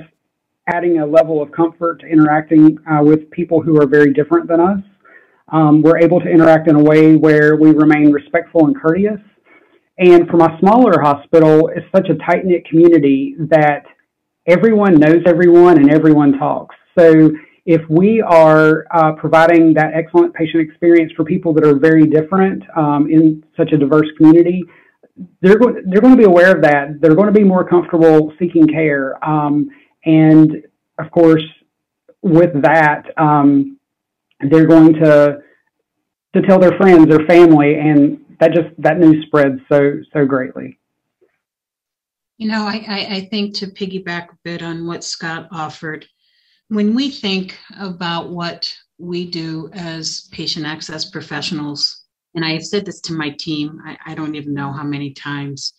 adding 0.67 0.99
a 0.99 1.07
level 1.07 1.43
of 1.43 1.51
comfort 1.53 2.01
to 2.01 2.07
interacting 2.07 2.79
uh, 2.87 3.03
with 3.03 3.31
people 3.31 3.61
who 3.61 3.81
are 3.81 3.87
very 3.87 4.13
different 4.13 4.47
than 4.47 4.61
us. 4.61 4.79
Um, 5.51 5.83
we're 5.83 5.99
able 5.99 6.21
to 6.21 6.29
interact 6.29 6.69
in 6.69 6.77
a 6.77 6.83
way 6.83 7.17
where 7.17 7.57
we 7.57 7.71
remain 7.71 8.13
respectful 8.13 8.67
and 8.67 8.77
courteous. 8.79 9.21
And 9.99 10.29
for 10.29 10.37
my 10.37 10.59
smaller 10.61 11.01
hospital, 11.01 11.69
it's 11.75 11.87
such 11.95 12.09
a 12.09 12.15
tight 12.17 12.45
knit 12.45 12.65
community 12.69 13.35
that 13.51 13.85
everyone 14.47 14.95
knows 14.95 15.23
everyone 15.27 15.79
and 15.79 15.91
everyone 15.91 16.39
talks. 16.39 16.77
So 16.99 17.31
if 17.67 17.83
we 17.91 18.23
are 18.23 18.87
uh, 18.93 19.13
providing 19.13 19.75
that 19.75 19.93
excellent 19.95 20.35
patient 20.35 20.63
experience 20.63 21.13
for 21.17 21.25
people 21.25 21.53
that 21.55 21.65
are 21.67 21.79
very 21.79 22.07
different 22.07 22.63
um, 22.77 23.09
in 23.11 23.45
such 23.57 23.73
a 23.73 23.77
diverse 23.77 24.07
community, 24.17 24.63
they're 25.43 25.59
going, 25.59 25.83
they're 25.87 26.01
going 26.01 26.15
to 26.15 26.19
be 26.19 26.25
aware 26.25 26.55
of 26.55 26.63
that. 26.63 27.01
They're 27.01 27.15
going 27.15 27.27
to 27.27 27.39
be 27.39 27.45
more 27.45 27.69
comfortable 27.69 28.33
seeking 28.39 28.67
care. 28.67 29.23
Um, 29.25 29.69
and 30.05 30.65
of 30.99 31.11
course, 31.11 31.45
with 32.23 32.63
that, 32.63 33.03
um, 33.17 33.78
they're 34.41 34.67
going 34.67 34.95
to 34.95 35.39
to 36.35 36.43
tell 36.43 36.59
their 36.59 36.77
friends, 36.77 37.07
their 37.07 37.27
family, 37.27 37.79
and 37.79 38.25
that 38.41 38.53
just 38.53 38.69
that 38.79 38.99
news 38.99 39.25
spreads 39.27 39.61
so 39.69 40.01
so 40.13 40.27
greatly. 40.27 40.79
You 42.37 42.49
know, 42.49 42.67
I, 42.67 42.85
I, 42.89 43.07
I 43.17 43.21
think 43.31 43.57
to 43.57 43.67
piggyback 43.67 44.29
a 44.29 44.39
bit 44.45 44.63
on 44.63 44.87
what 44.87 45.03
Scott 45.03 45.49
offered, 45.51 46.07
when 46.69 46.95
we 46.95 47.11
think 47.11 47.59
about 47.81 48.31
what 48.31 48.73
we 48.99 49.29
do 49.29 49.71
as 49.73 50.29
patient 50.31 50.65
access 50.65 51.11
professionals, 51.11 52.05
and 52.35 52.45
I 52.45 52.53
have 52.53 52.65
said 52.65 52.85
this 52.85 53.01
to 53.03 53.13
my 53.13 53.31
team, 53.31 53.81
I, 53.85 53.97
I 54.07 54.15
don't 54.15 54.37
even 54.37 54.55
know 54.55 54.71
how 54.71 54.85
many 54.85 55.13
times, 55.15 55.73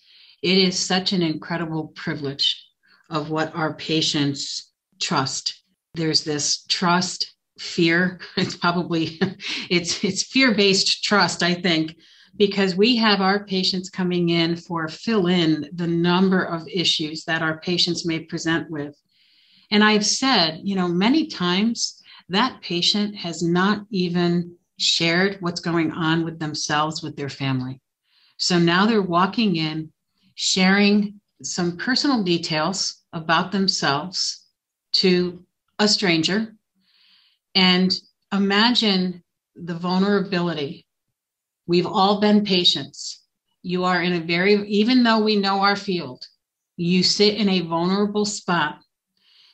it 0.44 0.58
is 0.58 0.78
such 0.78 1.14
an 1.14 1.22
incredible 1.22 1.94
privilege 1.96 2.62
of 3.10 3.30
what 3.30 3.56
our 3.56 3.74
patients 3.76 4.72
trust. 5.02 5.64
There's 5.94 6.26
this 6.26 6.66
trust, 6.68 7.36
fear. 7.60 8.20
It's 8.38 8.56
probably 8.56 9.20
it's 9.70 10.04
it's 10.04 10.24
fear-based 10.24 11.04
trust, 11.04 11.44
I 11.44 11.54
think, 11.54 11.98
because 12.38 12.76
we 12.76 12.96
have 12.98 13.22
our 13.22 13.46
patients 13.46 13.90
coming 13.90 14.30
in 14.30 14.56
for 14.56 14.88
fill 14.88 15.28
in 15.28 15.70
the 15.74 15.88
number 15.88 16.44
of 16.44 16.68
issues 16.68 17.26
that 17.26 17.42
our 17.42 17.60
patients 17.60 18.06
may 18.06 18.20
present 18.20 18.70
with. 18.70 18.96
And 19.72 19.84
I've 19.84 20.06
said, 20.06 20.62
you 20.64 20.76
know, 20.76 20.88
many 20.88 21.28
times 21.28 22.02
that 22.30 22.62
patient 22.62 23.16
has 23.16 23.44
not 23.44 23.86
even 23.92 24.56
shared 24.78 25.38
what's 25.42 25.62
going 25.62 25.92
on 25.92 26.24
with 26.24 26.40
themselves, 26.40 27.04
with 27.04 27.16
their 27.16 27.30
family. 27.30 27.82
So 28.38 28.58
now 28.58 28.86
they're 28.86 29.02
walking 29.02 29.58
in, 29.58 29.92
sharing 30.36 31.20
some 31.44 31.78
personal 31.78 32.24
details 32.24 33.04
about 33.12 33.52
themselves 33.52 34.46
to 34.94 35.44
a 35.78 35.88
stranger. 35.88 36.56
And 37.56 37.98
imagine 38.32 39.24
the 39.56 39.76
vulnerability. 39.76 40.86
We've 41.68 41.88
all 41.88 42.20
been 42.20 42.46
patients. 42.46 43.24
You 43.62 43.84
are 43.86 44.02
in 44.02 44.14
a 44.14 44.20
very, 44.22 44.68
even 44.68 45.04
though 45.04 45.20
we 45.20 45.36
know 45.36 45.62
our 45.62 45.76
field, 45.76 46.26
you 46.78 47.04
sit 47.04 47.36
in 47.36 47.50
a 47.50 47.62
vulnerable 47.62 48.26
spot. 48.26 48.80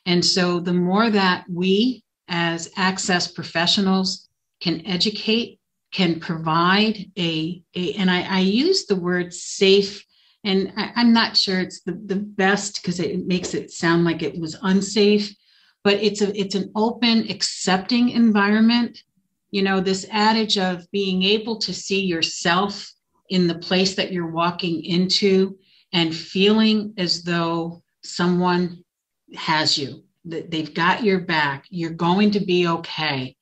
And 0.04 0.24
so 0.24 0.60
the 0.60 0.72
more 0.72 1.10
that 1.10 1.44
we 1.50 2.04
as 2.28 2.70
access 2.76 3.26
professionals 3.26 4.28
can 4.60 4.86
educate, 4.86 5.58
can 5.92 6.20
provide 6.20 7.10
a, 7.18 7.62
a 7.74 7.92
and 7.94 8.10
I, 8.10 8.22
I 8.22 8.40
use 8.40 8.86
the 8.86 8.96
word 8.96 9.32
safe 9.34 10.04
and 10.44 10.72
I, 10.76 11.00
am 11.00 11.12
not 11.12 11.36
sure 11.36 11.60
it's 11.60 11.80
the, 11.82 11.92
the 11.92 12.16
best 12.16 12.80
because 12.80 13.00
it 13.00 13.26
makes 13.26 13.54
it 13.54 13.70
sound 13.70 14.04
like 14.04 14.22
it 14.22 14.38
was 14.38 14.56
unsafe 14.62 15.34
but 15.86 16.02
it's 16.02 16.20
a 16.20 16.36
it's 16.36 16.56
an 16.56 16.68
open 16.74 17.30
accepting 17.30 18.08
environment. 18.08 19.04
You 19.52 19.62
know 19.62 19.78
this 19.78 20.04
adage 20.10 20.58
of 20.58 20.90
being 20.90 21.22
able 21.22 21.60
to 21.60 21.72
see 21.72 22.00
yourself 22.00 22.92
in 23.28 23.46
the 23.46 23.60
place 23.60 23.94
that 23.94 24.10
you're 24.12 24.32
walking 24.32 24.84
into 24.84 25.56
and 25.92 26.12
feeling 26.12 26.92
as 26.98 27.22
though 27.22 27.84
someone 28.02 28.82
has 29.36 29.78
you 29.78 30.02
that 30.24 30.50
they've 30.50 30.74
got 30.74 31.04
your 31.04 31.20
back 31.20 31.66
you're 31.70 31.90
going 32.08 32.32
to 32.32 32.40
be 32.40 32.66
okay. 32.66 33.36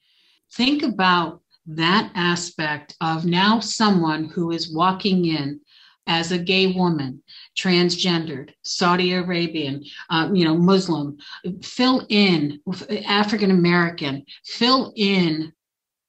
Think 0.53 0.83
about 0.83 1.41
that 1.65 2.13
aspect 2.15 2.95
of 3.01 3.25
now 3.25 3.59
someone 3.59 4.25
who 4.25 4.51
is 4.51 4.71
walking 4.71 5.25
in 5.25 5.61
as 6.07 6.31
a 6.31 6.45
gay 6.53 6.67
woman, 6.73 7.23
transgendered, 7.57 8.51
Saudi 8.63 9.13
Arabian, 9.13 9.85
uh, 10.11 10.31
you 10.33 10.45
know, 10.45 10.57
Muslim, 10.57 11.19
fill 11.63 12.07
in 12.09 12.61
African 13.07 13.51
American, 13.51 14.25
fill 14.45 14.93
in 14.97 15.53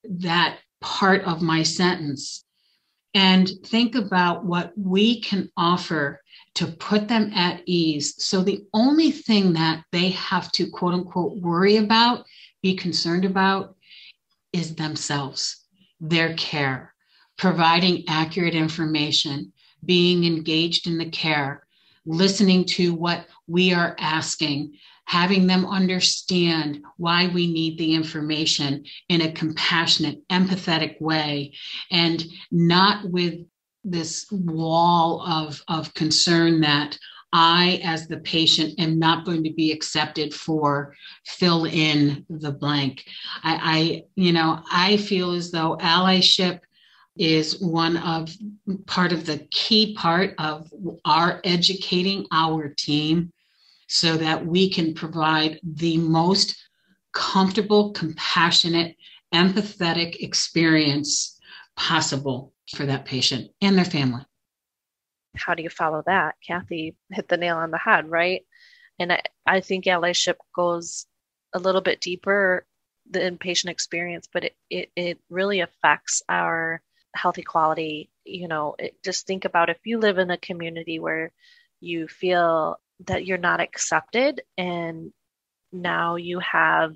that 0.04 0.60
part 0.82 1.24
of 1.24 1.42
my 1.42 1.64
sentence 1.64 2.44
and 3.14 3.50
think 3.66 3.96
about 3.96 4.46
what 4.46 4.74
we 4.78 5.22
can 5.22 5.50
offer 5.56 6.22
to 6.56 6.68
put 6.68 7.08
them 7.08 7.32
at 7.34 7.62
ease. 7.66 8.16
So 8.24 8.42
the 8.42 8.66
only 8.74 9.12
thing 9.12 9.54
that 9.54 9.84
they 9.92 10.10
have 10.10 10.52
to 10.54 10.70
quote 10.70 10.94
unquote 10.94 11.38
worry 11.38 11.78
about, 11.78 12.26
be 12.62 12.76
concerned 12.76 13.26
about, 13.26 13.76
is 14.54 14.76
themselves, 14.76 15.66
their 16.00 16.34
care, 16.36 16.94
providing 17.38 18.04
accurate 18.08 18.56
information, 18.56 19.54
being 19.84 20.24
engaged 20.24 20.88
in 20.88 20.98
the 20.98 21.10
care, 21.10 21.66
listening 22.06 22.66
to 22.66 22.94
what 22.94 23.26
we 23.48 23.74
are 23.74 23.96
asking, 24.00 24.74
having 25.06 25.48
them 25.48 25.66
understand 25.66 26.82
why 26.98 27.28
we 27.28 27.52
need 27.52 27.78
the 27.78 27.94
information 27.94 28.84
in 29.10 29.22
a 29.22 29.32
compassionate, 29.32 30.28
empathetic 30.30 31.00
way, 31.00 31.54
and 31.92 32.26
not 32.52 33.10
with 33.10 33.46
this 33.84 34.26
wall 34.32 35.22
of, 35.22 35.62
of 35.68 35.94
concern 35.94 36.62
that 36.62 36.98
I, 37.38 37.82
as 37.84 38.08
the 38.08 38.18
patient, 38.18 38.80
am 38.80 38.98
not 38.98 39.26
going 39.26 39.44
to 39.44 39.52
be 39.52 39.74
accepted 39.74 40.34
for 40.34 40.96
fill 41.26 41.66
in 41.66 42.26
the 42.30 42.52
blank. 42.52 43.04
I, 43.44 43.60
I 43.62 44.04
you 44.16 44.32
know, 44.32 44.62
I 44.72 44.96
feel 44.96 45.32
as 45.32 45.52
though 45.52 45.78
allyship 45.82 46.62
is 47.18 47.62
one 47.62 47.98
of 47.98 48.36
part 48.88 49.12
of 49.12 49.26
the 49.26 49.40
key 49.52 49.96
part 49.96 50.36
of 50.38 50.72
our 51.06 51.40
educating 51.44 52.26
our 52.32 52.70
team 52.70 53.32
so 53.88 54.18
that 54.18 54.46
we 54.46 54.70
can 54.70 54.94
provide 54.94 55.60
the 55.64 55.98
most 55.98 56.56
comfortable, 57.14 57.92
compassionate, 57.92 58.96
empathetic 59.34 60.18
experience 60.22 61.40
possible 61.76 62.54
for 62.76 62.86
that 62.86 63.06
patient 63.06 63.52
and 63.62 63.78
their 63.78 63.86
family. 63.86 64.24
How 65.36 65.54
do 65.54 65.64
you 65.64 65.70
follow 65.70 66.04
that? 66.06 66.36
Kathy 66.46 66.96
hit 67.12 67.28
the 67.28 67.38
nail 67.38 67.58
on 67.58 67.72
the 67.72 67.78
head, 67.78 68.10
right? 68.10 68.46
And 69.00 69.14
I, 69.14 69.22
I 69.46 69.60
think 69.60 69.86
allyship 69.86 70.36
goes 70.56 71.06
a 71.54 71.60
little 71.60 71.82
bit 71.82 72.02
deeper 72.02 72.66
than 73.10 73.38
patient 73.38 73.72
experience, 73.72 74.28
but 74.32 74.46
it, 74.46 74.56
it, 74.70 74.92
it 74.96 75.20
really 75.30 75.60
affects 75.60 76.22
our 76.30 76.82
health 77.16 77.38
equality 77.38 78.10
you 78.24 78.48
know 78.48 78.76
it, 78.78 78.96
just 79.04 79.26
think 79.26 79.46
about 79.46 79.70
if 79.70 79.78
you 79.86 80.00
live 80.00 80.18
in 80.18 80.30
a 80.32 80.38
community 80.38 81.00
where 81.00 81.32
you 81.80 82.08
feel 82.08 82.78
that 83.06 83.26
you're 83.26 83.38
not 83.38 83.62
accepted 83.62 84.42
and 84.58 85.12
now 85.72 86.16
you 86.16 86.40
have 86.40 86.96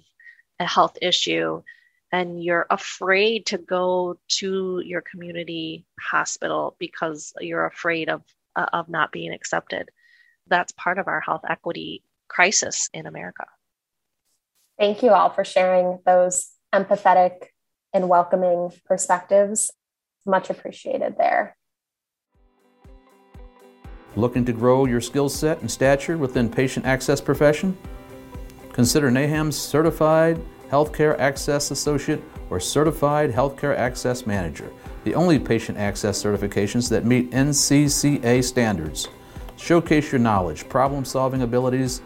a 0.60 0.66
health 0.66 0.98
issue 1.02 1.62
and 2.12 2.44
you're 2.44 2.66
afraid 2.70 3.46
to 3.46 3.58
go 3.58 4.18
to 4.28 4.82
your 4.84 5.02
community 5.02 5.86
hospital 6.00 6.76
because 6.80 7.34
you're 7.40 7.66
afraid 7.66 8.10
of 8.10 8.24
uh, 8.56 8.66
of 8.74 8.90
not 8.90 9.12
being 9.12 9.34
accepted 9.34 9.90
that's 10.48 10.72
part 10.74 10.98
of 10.98 11.08
our 11.08 11.22
health 11.22 11.44
equity 11.48 12.04
crisis 12.28 12.90
in 12.94 13.06
america. 13.06 13.46
Thank 14.78 15.04
you 15.04 15.12
all 15.12 15.30
for 15.30 15.44
sharing 15.44 16.00
those 16.06 16.52
empathetic 16.74 17.48
and 17.94 18.08
welcoming 18.08 18.72
perspectives 18.86 19.72
much 20.26 20.50
appreciated 20.50 21.16
there. 21.18 21.56
Looking 24.16 24.44
to 24.46 24.54
grow 24.54 24.86
your 24.86 25.02
skill 25.02 25.30
set 25.30 25.62
and 25.62 25.70
stature 25.70 26.18
within 26.18 26.50
patient 26.50 26.86
access 26.86 27.22
profession? 27.22 27.78
Consider 28.74 29.12
NAHAM's 29.12 29.58
Certified 29.58 30.42
Healthcare 30.70 31.18
Access 31.20 31.72
Associate 31.72 32.22
or 32.50 32.60
Certified 32.60 33.32
Healthcare 33.32 33.76
Access 33.76 34.26
Manager, 34.26 34.72
the 35.04 35.16
only 35.16 35.40
patient 35.40 35.78
access 35.78 36.22
certifications 36.22 36.90
that 36.90 37.06
meet 37.06 37.32
NCCA 37.32 38.44
standards. 38.44 39.08
Showcase 39.58 40.12
your 40.12 40.20
knowledge, 40.20 40.68
problem 40.70 41.06
solving 41.06 41.42
abilities, 41.42 42.02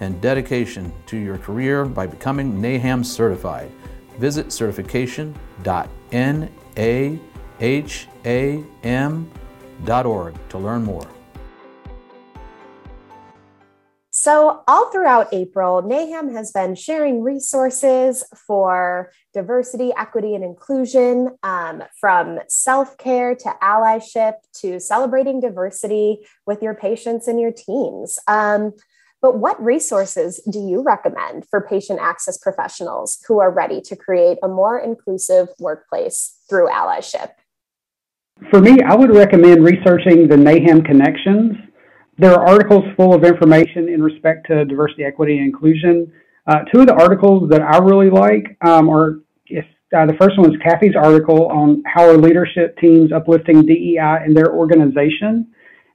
and 0.00 0.20
dedication 0.20 0.92
to 1.06 1.16
your 1.16 1.38
career 1.38 1.84
by 1.84 2.06
becoming 2.06 2.60
NAHAM 2.60 3.04
certified. 3.04 3.70
Visit 4.18 4.52
certification.na 4.52 6.48
ham.org 7.58 9.24
to 10.48 10.58
learn 10.58 10.84
more. 10.84 11.08
So, 14.20 14.64
all 14.66 14.90
throughout 14.90 15.32
April, 15.32 15.80
NAHAM 15.80 16.32
has 16.32 16.50
been 16.50 16.74
sharing 16.74 17.22
resources 17.22 18.24
for 18.46 19.12
diversity, 19.32 19.92
equity, 19.96 20.34
and 20.34 20.42
inclusion 20.42 21.38
um, 21.44 21.84
from 22.00 22.40
self 22.48 22.98
care 22.98 23.36
to 23.36 23.54
allyship 23.62 24.34
to 24.54 24.80
celebrating 24.80 25.40
diversity 25.40 26.26
with 26.46 26.62
your 26.62 26.74
patients 26.74 27.28
and 27.28 27.40
your 27.40 27.52
teams. 27.52 28.18
Um, 28.26 28.72
but 29.22 29.38
what 29.38 29.62
resources 29.62 30.40
do 30.50 30.58
you 30.58 30.82
recommend 30.82 31.46
for 31.48 31.60
patient 31.60 32.00
access 32.00 32.38
professionals 32.38 33.18
who 33.28 33.38
are 33.38 33.52
ready 33.52 33.80
to 33.82 33.96
create 33.96 34.38
a 34.42 34.48
more 34.48 34.78
inclusive 34.78 35.48
workplace 35.60 36.40
through 36.50 36.68
allyship? 36.68 37.30
For 38.50 38.60
me, 38.60 38.80
I 38.82 38.94
would 38.94 39.14
recommend 39.14 39.64
researching 39.64 40.28
the 40.28 40.36
NAHAM 40.36 40.84
Connections. 40.84 41.56
There 42.18 42.32
are 42.32 42.48
articles 42.48 42.84
full 42.96 43.14
of 43.14 43.24
information 43.24 43.88
in 43.88 44.02
respect 44.02 44.46
to 44.48 44.64
diversity, 44.64 45.04
equity, 45.04 45.38
and 45.38 45.46
inclusion. 45.46 46.10
Uh, 46.46 46.60
two 46.72 46.80
of 46.80 46.86
the 46.86 46.94
articles 46.94 47.50
that 47.50 47.62
I 47.62 47.78
really 47.78 48.10
like 48.10 48.56
um, 48.64 48.88
are 48.88 49.20
Uh, 49.90 50.04
the 50.04 50.16
first 50.20 50.38
one 50.38 50.50
is 50.50 50.60
Kathy's 50.62 50.94
article 50.94 51.46
on 51.46 51.82
how 51.86 52.06
are 52.06 52.16
leadership 52.18 52.76
teams 52.76 53.10
uplifting 53.10 53.62
DEI 53.64 54.24
in 54.26 54.34
their 54.34 54.52
organization. 54.52 55.48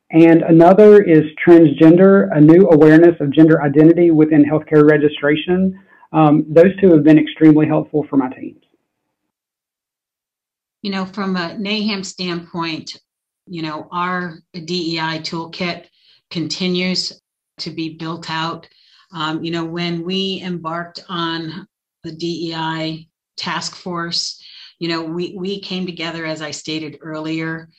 And 0.09 0.41
another 0.41 1.01
is 1.03 1.23
Transgender, 1.47 2.29
a 2.35 2.41
new 2.41 2.69
awareness 2.69 3.15
of 3.19 3.31
gender 3.31 3.61
identity 3.61 4.09
within 4.09 4.43
healthcare 4.45 4.89
registration. 4.89 5.79
Um, 6.11 6.45
those 6.49 6.75
two 6.81 6.91
have 6.93 7.03
been 7.03 7.19
extremely 7.19 7.67
helpful 7.67 8.05
for 8.09 8.17
my 8.17 8.29
teams. 8.29 8.63
You 10.83 10.91
know, 10.91 11.05
from 11.05 11.35
a 11.35 11.55
NAHAM 11.57 12.05
standpoint, 12.05 12.99
you 13.47 13.61
know, 13.61 13.87
our 13.91 14.39
DEI 14.53 15.19
toolkit 15.19 15.87
continues 16.29 17.19
to 17.59 17.71
be 17.71 17.95
built 17.95 18.29
out. 18.29 18.67
Um, 19.13 19.43
you 19.43 19.51
know, 19.51 19.65
when 19.65 20.03
we 20.03 20.41
embarked 20.43 21.03
on 21.09 21.67
the 22.03 22.11
DEI 22.11 23.07
task 23.37 23.75
force, 23.75 24.43
you 24.79 24.89
know, 24.89 25.03
we, 25.03 25.35
we 25.37 25.61
came 25.61 25.85
together, 25.85 26.25
as 26.25 26.41
I 26.41 26.51
stated 26.51 26.99
earlier, 27.01 27.69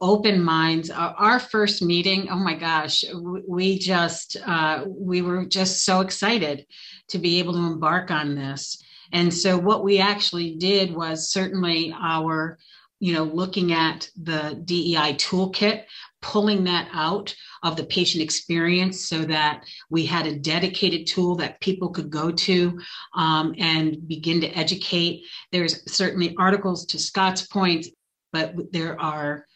open 0.00 0.42
minds. 0.42 0.90
Our, 0.90 1.10
our 1.10 1.40
first 1.40 1.80
meeting, 1.80 2.28
oh 2.28 2.36
my 2.36 2.54
gosh, 2.54 3.04
we 3.46 3.78
just, 3.78 4.36
uh, 4.44 4.84
we 4.88 5.22
were 5.22 5.46
just 5.46 5.84
so 5.84 6.00
excited 6.00 6.66
to 7.08 7.18
be 7.18 7.38
able 7.38 7.52
to 7.52 7.60
embark 7.60 8.10
on 8.10 8.34
this. 8.34 8.82
And 9.12 9.32
so 9.32 9.58
what 9.58 9.84
we 9.84 9.98
actually 9.98 10.56
did 10.56 10.94
was 10.94 11.30
certainly 11.30 11.94
our 11.98 12.58
you 13.02 13.12
know, 13.12 13.24
looking 13.24 13.72
at 13.72 14.08
the 14.22 14.62
DEI 14.64 15.14
toolkit, 15.14 15.86
pulling 16.20 16.62
that 16.62 16.88
out 16.92 17.34
of 17.64 17.74
the 17.74 17.82
patient 17.82 18.22
experience 18.22 19.08
so 19.08 19.24
that 19.24 19.64
we 19.90 20.06
had 20.06 20.24
a 20.24 20.38
dedicated 20.38 21.08
tool 21.08 21.34
that 21.34 21.60
people 21.60 21.88
could 21.88 22.10
go 22.10 22.30
to 22.30 22.78
um, 23.16 23.56
and 23.58 24.06
begin 24.06 24.40
to 24.40 24.56
educate. 24.56 25.24
There's 25.50 25.92
certainly 25.92 26.36
articles 26.38 26.86
to 26.86 26.98
Scott's 27.00 27.44
point, 27.44 27.86
but 28.32 28.54
there 28.72 29.00
are 29.00 29.46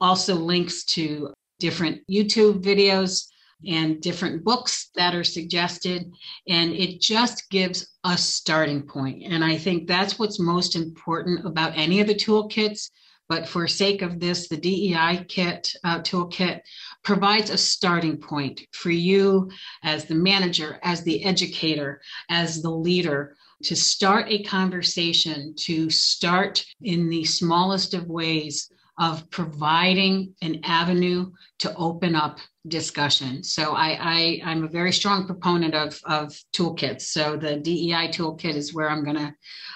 also 0.00 0.34
links 0.34 0.84
to 0.84 1.30
different 1.58 2.00
YouTube 2.10 2.62
videos 2.62 3.26
and 3.66 4.00
different 4.00 4.44
books 4.44 4.90
that 4.94 5.14
are 5.14 5.24
suggested. 5.24 6.12
And 6.48 6.72
it 6.72 7.00
just 7.00 7.50
gives 7.50 7.86
a 8.04 8.16
starting 8.16 8.82
point. 8.82 9.24
And 9.24 9.44
I 9.44 9.56
think 9.56 9.86
that's 9.86 10.18
what's 10.18 10.40
most 10.40 10.76
important 10.76 11.46
about 11.46 11.76
any 11.76 12.00
of 12.00 12.06
the 12.06 12.14
toolkits. 12.14 12.90
But 13.28 13.48
for 13.48 13.66
sake 13.66 14.02
of 14.02 14.20
this, 14.20 14.48
the 14.48 14.56
DEI 14.56 15.24
kit 15.26 15.72
uh, 15.84 16.00
toolkit 16.00 16.60
provides 17.02 17.50
a 17.50 17.56
starting 17.56 18.18
point 18.18 18.60
for 18.72 18.90
you 18.90 19.50
as 19.82 20.04
the 20.04 20.14
manager, 20.14 20.78
as 20.82 21.02
the 21.02 21.24
educator, 21.24 22.02
as 22.28 22.60
the 22.60 22.70
leader 22.70 23.36
to 23.62 23.76
start 23.76 24.26
a 24.28 24.42
conversation, 24.42 25.54
to 25.54 25.88
start 25.88 26.64
in 26.82 27.08
the 27.08 27.24
smallest 27.24 27.94
of 27.94 28.06
ways 28.08 28.70
of 28.98 29.28
providing 29.30 30.34
an 30.42 30.60
avenue 30.64 31.30
to 31.60 31.74
open 31.76 32.14
up 32.14 32.38
discussion. 32.68 33.42
So 33.42 33.74
I, 33.74 33.98
I 34.00 34.50
am 34.50 34.64
a 34.64 34.68
very 34.68 34.92
strong 34.92 35.26
proponent 35.26 35.74
of 35.74 36.00
of 36.04 36.38
toolkits. 36.54 37.02
So 37.02 37.36
the 37.36 37.56
DEI 37.56 38.08
toolkit 38.08 38.54
is 38.54 38.74
where 38.74 38.90
I'm 38.90 39.04
going 39.04 39.16
to 39.16 39.34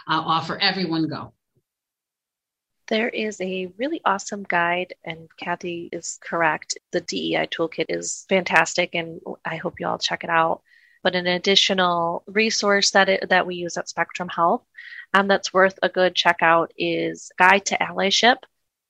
uh, 0.09 0.21
offer 0.21 0.59
everyone 0.59 1.09
go. 1.09 1.33
There 2.89 3.09
is 3.09 3.41
a 3.41 3.67
really 3.79 4.01
awesome 4.05 4.45
guide, 4.45 4.95
and 5.03 5.29
Kathy 5.37 5.89
is 5.91 6.21
correct. 6.23 6.79
The 6.93 7.01
DEI 7.01 7.49
toolkit 7.49 7.87
is 7.89 8.27
fantastic, 8.29 8.95
and 8.95 9.21
I 9.45 9.57
hope 9.57 9.81
you 9.81 9.89
all 9.89 9.99
check 9.99 10.23
it 10.23 10.31
out. 10.31 10.63
But 11.03 11.17
an 11.17 11.27
additional 11.27 12.23
resource 12.27 12.93
that 12.93 13.09
it, 13.09 13.29
that 13.29 13.47
we 13.47 13.57
use 13.57 13.77
at 13.77 13.89
Spectrum 13.89 14.29
Health, 14.29 14.63
um, 15.15 15.27
that's 15.27 15.53
worth 15.53 15.79
a 15.83 15.89
good 15.89 16.15
check 16.15 16.39
out 16.43 16.73
is 16.77 17.31
Guide 17.39 17.65
to 17.67 17.79
Allyship 17.79 18.39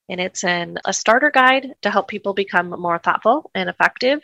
and 0.09 0.21
it's 0.21 0.45
an, 0.45 0.79
a 0.85 0.93
starter 0.93 1.31
guide 1.31 1.75
to 1.83 1.91
help 1.91 2.09
people 2.09 2.35
become 2.35 2.71
more 2.71 2.99
thoughtful 2.99 3.51
and 3.55 3.69
effective 3.69 4.23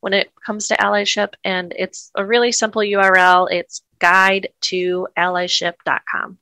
when 0.00 0.12
it 0.12 0.30
comes 0.44 0.68
to 0.68 0.76
allyship. 0.76 1.34
And 1.44 1.72
it's 1.76 2.10
a 2.14 2.24
really 2.24 2.52
simple 2.52 2.82
URL. 2.82 3.48
It's 3.50 3.82
guide 3.98 4.48
to 4.62 5.08
allyship.com. 5.18 6.38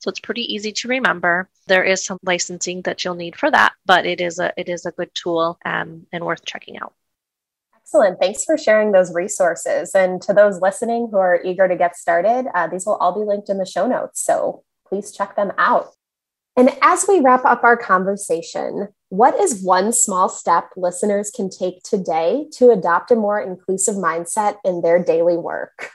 So 0.00 0.10
it's 0.10 0.20
pretty 0.20 0.52
easy 0.54 0.72
to 0.72 0.88
remember. 0.88 1.48
There 1.66 1.84
is 1.84 2.04
some 2.04 2.18
licensing 2.22 2.82
that 2.82 3.04
you'll 3.04 3.14
need 3.14 3.36
for 3.36 3.50
that, 3.50 3.72
but 3.86 4.04
it 4.04 4.20
is 4.20 4.38
a 4.38 4.52
it 4.56 4.68
is 4.68 4.84
a 4.84 4.90
good 4.90 5.10
tool 5.14 5.58
um, 5.64 6.06
and 6.12 6.26
worth 6.26 6.44
checking 6.44 6.76
out. 6.76 6.92
Excellent. 7.74 8.18
Thanks 8.20 8.44
for 8.44 8.58
sharing 8.58 8.92
those 8.92 9.14
resources. 9.14 9.94
And 9.94 10.20
to 10.22 10.34
those 10.34 10.60
listening 10.60 11.08
who 11.10 11.18
are 11.18 11.40
eager 11.42 11.68
to 11.68 11.76
get 11.76 11.96
started, 11.96 12.46
uh, 12.54 12.66
these 12.66 12.84
will 12.84 12.96
all 12.96 13.18
be 13.18 13.24
linked 13.26 13.48
in 13.48 13.58
the 13.58 13.64
show 13.64 13.86
notes. 13.86 14.22
So 14.22 14.64
please 14.86 15.12
check 15.12 15.36
them 15.36 15.52
out. 15.56 15.90
And 16.56 16.70
as 16.82 17.06
we 17.08 17.20
wrap 17.20 17.44
up 17.44 17.64
our 17.64 17.76
conversation, 17.76 18.88
what 19.08 19.38
is 19.40 19.64
one 19.64 19.92
small 19.92 20.28
step 20.28 20.70
listeners 20.76 21.32
can 21.34 21.50
take 21.50 21.82
today 21.82 22.46
to 22.52 22.70
adopt 22.70 23.10
a 23.10 23.16
more 23.16 23.40
inclusive 23.40 23.96
mindset 23.96 24.58
in 24.64 24.80
their 24.80 25.02
daily 25.02 25.36
work? 25.36 25.90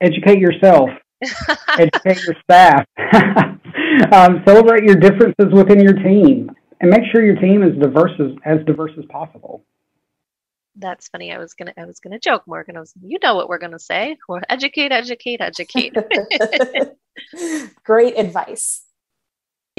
Educate 0.00 0.40
yourself, 0.40 0.90
educate 1.78 2.24
your 2.24 2.34
staff, 2.42 2.84
um, 4.12 4.42
celebrate 4.44 4.84
your 4.84 4.96
differences 4.96 5.52
within 5.52 5.80
your 5.80 5.94
team, 5.94 6.50
and 6.80 6.90
make 6.90 7.02
sure 7.12 7.24
your 7.24 7.36
team 7.36 7.62
is 7.62 7.78
diverse 7.78 8.12
as, 8.18 8.32
as 8.44 8.66
diverse 8.66 8.92
as 8.98 9.04
possible. 9.06 9.62
That's 10.74 11.08
funny. 11.08 11.32
I 11.32 11.38
was 11.38 11.54
gonna 11.54 11.74
I 11.76 11.84
was 11.84 12.00
gonna 12.00 12.18
joke, 12.18 12.44
Morgan. 12.46 12.76
I 12.76 12.80
was 12.80 12.92
you 13.02 13.18
know 13.22 13.34
what 13.34 13.48
we're 13.48 13.58
gonna 13.58 13.78
say. 13.78 14.16
We're 14.28 14.40
educate, 14.48 14.92
educate, 14.92 15.40
educate. 15.40 15.94
Great 17.84 18.18
advice. 18.18 18.82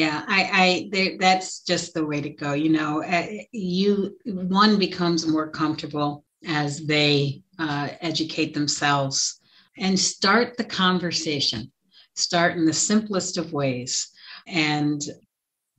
Yeah, 0.02 0.24
I, 0.28 0.90
I 0.94 1.16
that's 1.20 1.60
just 1.60 1.94
the 1.94 2.04
way 2.04 2.22
to 2.22 2.30
go. 2.32 2.54
You 2.54 2.70
know, 2.70 3.04
uh, 3.04 3.28
you 3.52 4.18
one 4.26 4.80
becomes 4.80 5.28
more 5.28 5.48
comfortable 5.52 6.26
as 6.44 6.84
they 6.88 7.44
uh, 7.60 7.90
educate 8.02 8.56
themselves 8.56 9.40
and 9.78 10.00
start 10.00 10.58
the 10.58 10.64
conversation. 10.64 11.72
Start 12.16 12.58
in 12.58 12.66
the 12.66 12.74
simplest 12.74 13.38
of 13.38 13.54
ways, 13.54 14.10
and 14.48 15.00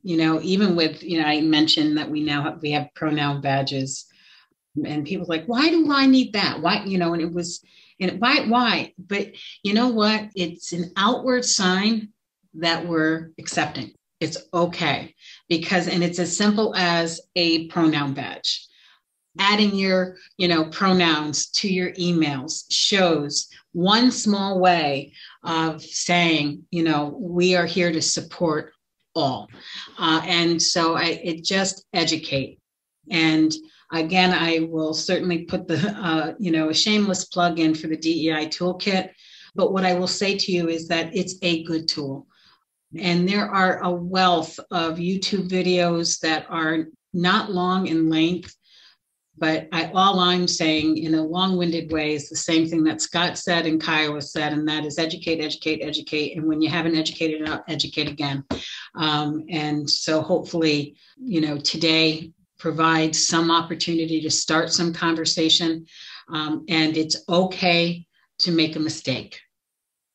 you 0.05 0.17
know, 0.17 0.41
even 0.43 0.77
with 0.77 1.03
you 1.03 1.21
know, 1.21 1.27
I 1.27 1.41
mentioned 1.41 1.99
that 1.99 2.09
we 2.09 2.23
now 2.23 2.45
have, 2.45 2.63
we 2.63 2.71
have 2.71 2.95
pronoun 2.95 3.41
badges, 3.41 4.07
and 4.87 5.05
people 5.05 5.27
like, 5.29 5.47
why 5.47 5.69
do 5.69 5.91
I 5.91 6.07
need 6.07 6.35
that? 6.35 6.63
Why, 6.63 6.85
you 6.85 6.99
know, 6.99 7.13
and 7.13 7.23
it 7.23 7.33
was, 7.33 7.61
and 7.99 8.21
why, 8.21 8.45
why? 8.47 8.93
But 8.99 9.33
you 9.65 9.75
know 9.75 9.89
what? 9.89 10.29
It's 10.37 10.73
an 10.73 10.93
outward 10.97 11.45
sign 11.45 12.11
that 12.55 12.87
we're 12.87 13.31
accepting 13.41 13.95
it's 14.23 14.39
okay 14.55 15.15
because 15.49 15.89
and 15.89 16.03
it's 16.03 16.19
as 16.19 16.37
simple 16.37 16.75
as 16.77 17.21
a 17.37 17.67
pronoun 17.69 18.15
badge. 18.15 18.67
Adding 19.39 19.75
your 19.75 20.17
you 20.37 20.49
know 20.49 20.67
pronouns 20.67 21.51
to 21.53 21.69
your 21.69 21.93
emails 21.93 22.65
shows 22.71 23.49
one 23.73 24.11
small 24.11 24.61
way 24.61 25.13
of 25.43 25.83
saying 25.83 26.65
you 26.71 26.85
know 26.85 27.17
we 27.19 27.57
are 27.57 27.67
here 27.67 27.91
to 27.91 28.03
support 28.03 28.73
all. 29.15 29.49
Uh, 29.99 30.23
and 30.25 30.61
so 30.61 30.95
I, 30.95 31.21
it 31.23 31.45
just 31.45 31.85
educate. 31.93 32.59
And 33.11 33.53
again 33.95 34.33
i 34.33 34.59
will 34.71 34.95
certainly 34.95 35.45
put 35.45 35.69
the 35.69 35.77
uh, 35.99 36.33
you 36.39 36.51
know 36.51 36.71
a 36.71 36.75
shameless 36.75 37.27
plug 37.27 37.59
in 37.59 37.75
for 37.75 37.89
the 37.89 37.97
dei 37.97 38.47
toolkit. 38.47 39.11
But 39.55 39.73
what 39.73 39.85
i 39.85 39.95
will 39.95 40.07
say 40.07 40.37
to 40.39 40.53
you 40.53 40.69
is 40.69 40.89
that 40.89 41.15
it's 41.15 41.35
a 41.43 41.63
good 41.65 41.89
tool 41.89 42.27
and 42.99 43.29
there 43.29 43.49
are 43.49 43.83
a 43.83 43.91
wealth 43.91 44.59
of 44.71 44.99
YouTube 44.99 45.49
videos 45.49 46.21
that 46.21 46.47
are 46.49 46.87
not 47.13 47.51
long 47.51 47.87
in 47.87 48.11
length, 48.11 48.55
but 49.39 49.69
I, 49.73 49.91
all 49.95 50.21
I'm 50.21 50.47
saying 50.47 50.99
in 50.99 51.15
a 51.15 51.23
long 51.23 51.57
winded 51.57 51.91
way 51.91 52.15
is 52.15 52.29
the 52.29 52.37
same 52.37 52.69
thing 52.69 52.85
that 52.85 53.01
Scott 53.01 53.39
said 53.39 53.67
and 53.67 53.83
Kiowa 53.83 54.21
said, 54.21 54.53
and 54.53 54.69
that 54.69 54.85
is 54.85 54.99
educate, 54.99 55.41
educate, 55.41 55.81
educate. 55.83 56.37
And 56.37 56.47
when 56.47 56.61
you 56.61 56.69
haven't 56.69 56.97
educated 56.97 57.41
enough, 57.41 57.63
educate 57.67 58.09
again. 58.09 58.45
Um, 58.95 59.45
and 59.49 59.89
so 59.89 60.21
hopefully, 60.21 60.97
you 61.17 61.41
know, 61.41 61.59
today 61.59 62.31
provides 62.59 63.27
some 63.27 63.51
opportunity 63.51 64.21
to 64.21 64.31
start 64.31 64.73
some 64.73 64.93
conversation. 64.93 65.87
Um, 66.29 66.65
and 66.69 66.97
it's 66.97 67.25
okay 67.29 68.07
to 68.41 68.53
make 68.53 68.77
a 68.77 68.81
mistake. 68.81 69.41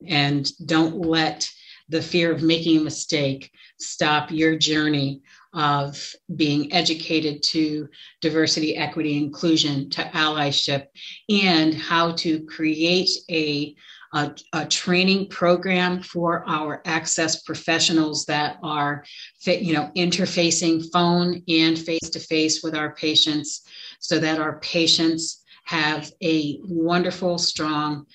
And 0.06 0.48
don't 0.64 1.00
let 1.00 1.50
the 1.88 2.02
fear 2.02 2.32
of 2.32 2.42
making 2.42 2.78
a 2.78 2.82
mistake 2.82 3.50
stop 3.78 4.30
your 4.30 4.56
journey 4.56 5.22
of 5.54 6.14
being 6.36 6.72
educated 6.72 7.42
to 7.42 7.88
diversity, 8.20 8.76
equity, 8.76 9.16
inclusion, 9.16 9.88
to 9.90 10.02
allyship, 10.10 10.86
and 11.30 11.74
how 11.74 12.12
to 12.12 12.44
create 12.44 13.08
a, 13.30 13.74
a, 14.14 14.30
a, 14.52 14.66
training 14.66 15.28
program 15.28 16.02
for 16.02 16.44
our 16.46 16.82
access 16.84 17.42
professionals 17.42 18.26
that 18.26 18.58
are, 18.62 19.04
you 19.46 19.72
know, 19.72 19.90
interfacing 19.96 20.84
phone 20.92 21.42
and 21.48 21.78
face 21.78 22.10
to 22.10 22.20
face 22.20 22.62
with 22.62 22.76
our 22.76 22.94
patients, 22.94 23.62
so 24.00 24.18
that 24.18 24.38
our 24.38 24.60
patients 24.60 25.42
have 25.64 26.10
a 26.22 26.60
wonderful, 26.64 27.38
strong 27.38 28.06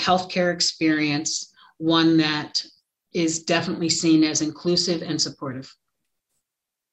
healthcare 0.00 0.52
experience, 0.52 1.52
one 1.78 2.16
that 2.16 2.64
is 3.14 3.44
definitely 3.44 3.88
seen 3.88 4.24
as 4.24 4.42
inclusive 4.42 5.02
and 5.02 5.20
supportive. 5.22 5.74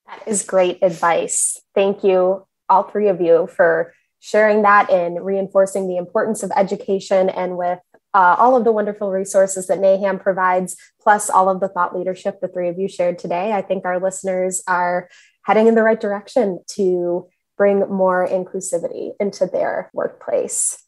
That 0.07 0.27
is 0.27 0.43
great 0.43 0.79
advice. 0.81 1.59
Thank 1.73 2.03
you, 2.03 2.45
all 2.69 2.83
three 2.83 3.07
of 3.07 3.19
you, 3.19 3.47
for 3.47 3.93
sharing 4.19 4.61
that 4.61 4.89
and 4.89 5.23
reinforcing 5.25 5.87
the 5.87 5.97
importance 5.97 6.43
of 6.43 6.51
education 6.55 7.29
and 7.29 7.57
with 7.57 7.79
uh, 8.13 8.35
all 8.37 8.55
of 8.55 8.63
the 8.63 8.71
wonderful 8.71 9.09
resources 9.09 9.67
that 9.67 9.79
NAHAM 9.79 10.21
provides, 10.21 10.75
plus 11.01 11.29
all 11.29 11.49
of 11.49 11.59
the 11.59 11.69
thought 11.69 11.97
leadership 11.97 12.39
the 12.41 12.47
three 12.47 12.69
of 12.69 12.77
you 12.77 12.87
shared 12.87 13.17
today. 13.17 13.53
I 13.53 13.61
think 13.61 13.85
our 13.85 13.99
listeners 13.99 14.61
are 14.67 15.09
heading 15.43 15.67
in 15.67 15.75
the 15.75 15.83
right 15.83 15.99
direction 15.99 16.59
to 16.71 17.27
bring 17.57 17.79
more 17.89 18.27
inclusivity 18.27 19.11
into 19.19 19.45
their 19.45 19.89
workplace. 19.93 20.83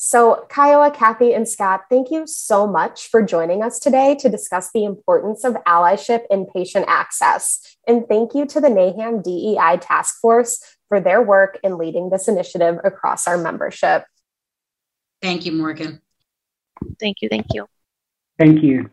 So, 0.00 0.46
Kiowa, 0.48 0.92
Kathy, 0.94 1.34
and 1.34 1.48
Scott, 1.48 1.86
thank 1.90 2.12
you 2.12 2.24
so 2.24 2.68
much 2.68 3.08
for 3.08 3.20
joining 3.20 3.64
us 3.64 3.80
today 3.80 4.14
to 4.20 4.28
discuss 4.28 4.70
the 4.72 4.84
importance 4.84 5.42
of 5.42 5.54
allyship 5.66 6.22
in 6.30 6.46
patient 6.46 6.84
access. 6.86 7.76
And 7.84 8.06
thank 8.06 8.32
you 8.32 8.46
to 8.46 8.60
the 8.60 8.68
NAHAM 8.68 9.24
DEI 9.24 9.78
Task 9.78 10.20
Force 10.20 10.62
for 10.88 11.00
their 11.00 11.20
work 11.20 11.58
in 11.64 11.78
leading 11.78 12.10
this 12.10 12.28
initiative 12.28 12.78
across 12.84 13.26
our 13.26 13.36
membership. 13.36 14.04
Thank 15.20 15.44
you, 15.44 15.50
Morgan. 15.50 16.00
Thank 17.00 17.16
you. 17.20 17.28
Thank 17.28 17.46
you. 17.52 17.66
Thank 18.38 18.62
you. 18.62 18.88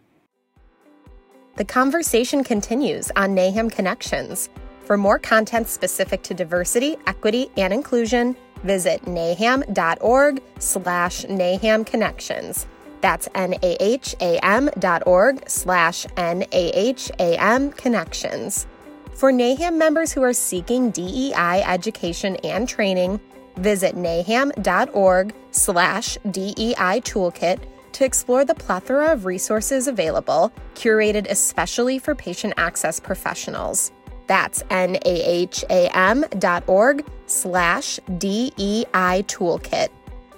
The 1.58 1.66
conversation 1.66 2.44
continues 2.44 3.12
on 3.16 3.36
NAHAM 3.36 3.72
Connections. 3.72 4.50
For 4.86 4.98
more 4.98 5.20
content 5.20 5.68
specific 5.68 6.24
to 6.24 6.34
diversity, 6.34 6.98
equity, 7.06 7.52
and 7.58 7.72
inclusion, 7.72 8.36
visit 8.66 9.06
naham.org 9.08 10.42
slash 10.60 11.24
naham 11.26 11.86
connections. 11.86 12.68
That's 13.02 13.30
N-A-H-A-M 13.36 14.70
dot 14.80 15.04
org 15.06 15.48
slash 15.48 16.08
N-A-H-A-M 16.18 17.72
connections. 17.72 18.68
For 19.14 19.32
NAHAM 19.32 19.78
members 19.78 20.12
who 20.12 20.24
are 20.24 20.34
seeking 20.34 20.92
DEI 20.92 21.64
education 21.66 22.36
and 22.38 22.68
training, 22.68 23.22
visit 23.58 23.96
naham.org 23.96 25.34
slash 25.52 26.18
DEI 26.32 27.00
toolkit 27.02 27.60
to 27.94 28.04
explore 28.04 28.44
the 28.44 28.56
plethora 28.56 29.14
of 29.14 29.26
resources 29.26 29.88
available, 29.88 30.52
curated 30.74 31.30
especially 31.30 31.98
for 31.98 32.14
patient 32.14 32.54
access 32.58 33.00
professionals. 33.00 33.94
That's 34.28 34.64
N-A-H-A-M 34.70 36.26
dot 36.40 36.64
org 36.68 37.06
slash 37.28 38.00
DEI 38.18 39.24
toolkit. 39.28 39.90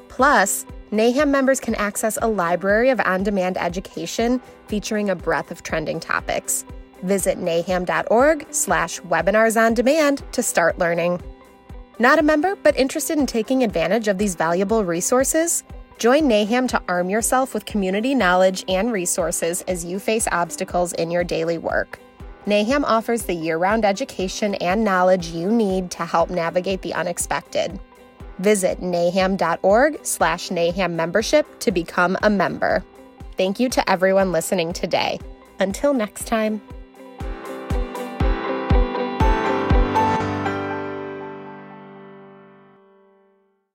Plus, 0.07 0.65
NAHAM 0.91 1.29
members 1.29 1.59
can 1.59 1.75
access 1.75 2.17
a 2.21 2.27
library 2.27 2.89
of 2.89 2.99
on-demand 3.01 3.57
education 3.57 4.41
featuring 4.67 5.09
a 5.09 5.15
breadth 5.15 5.51
of 5.51 5.63
trending 5.63 5.99
topics. 5.99 6.65
Visit 7.03 7.37
naham.org 7.37 8.47
slash 8.49 8.99
webinars 9.01 9.61
on 9.61 9.73
demand 9.73 10.23
to 10.31 10.41
start 10.41 10.79
learning. 10.79 11.21
Not 11.99 12.19
a 12.19 12.23
member, 12.23 12.55
but 12.55 12.77
interested 12.77 13.17
in 13.17 13.25
taking 13.25 13.63
advantage 13.63 14.07
of 14.07 14.17
these 14.17 14.35
valuable 14.35 14.85
resources? 14.85 15.63
Join 15.97 16.23
NAHAM 16.23 16.67
to 16.69 16.81
arm 16.87 17.09
yourself 17.09 17.53
with 17.53 17.65
community 17.65 18.13
knowledge 18.13 18.63
and 18.67 18.91
resources 18.91 19.63
as 19.63 19.83
you 19.83 19.99
face 19.99 20.27
obstacles 20.31 20.93
in 20.93 21.11
your 21.11 21.23
daily 21.23 21.57
work. 21.57 21.99
NAHAM 22.47 22.85
offers 22.85 23.23
the 23.23 23.33
year 23.33 23.57
round 23.57 23.83
education 23.83 24.55
and 24.55 24.85
knowledge 24.85 25.27
you 25.27 25.51
need 25.51 25.91
to 25.91 26.05
help 26.05 26.29
navigate 26.29 26.81
the 26.81 26.93
unexpected. 26.93 27.77
Visit 28.39 28.79
naham.org 28.79 29.99
slash 30.03 30.47
naham 30.49 30.93
membership 30.93 31.45
to 31.59 31.71
become 31.71 32.17
a 32.23 32.29
member. 32.29 32.85
Thank 33.35 33.59
you 33.59 33.67
to 33.69 33.89
everyone 33.89 34.31
listening 34.31 34.71
today. 34.71 35.19
Until 35.59 35.93
next 35.93 36.25
time. 36.25 36.61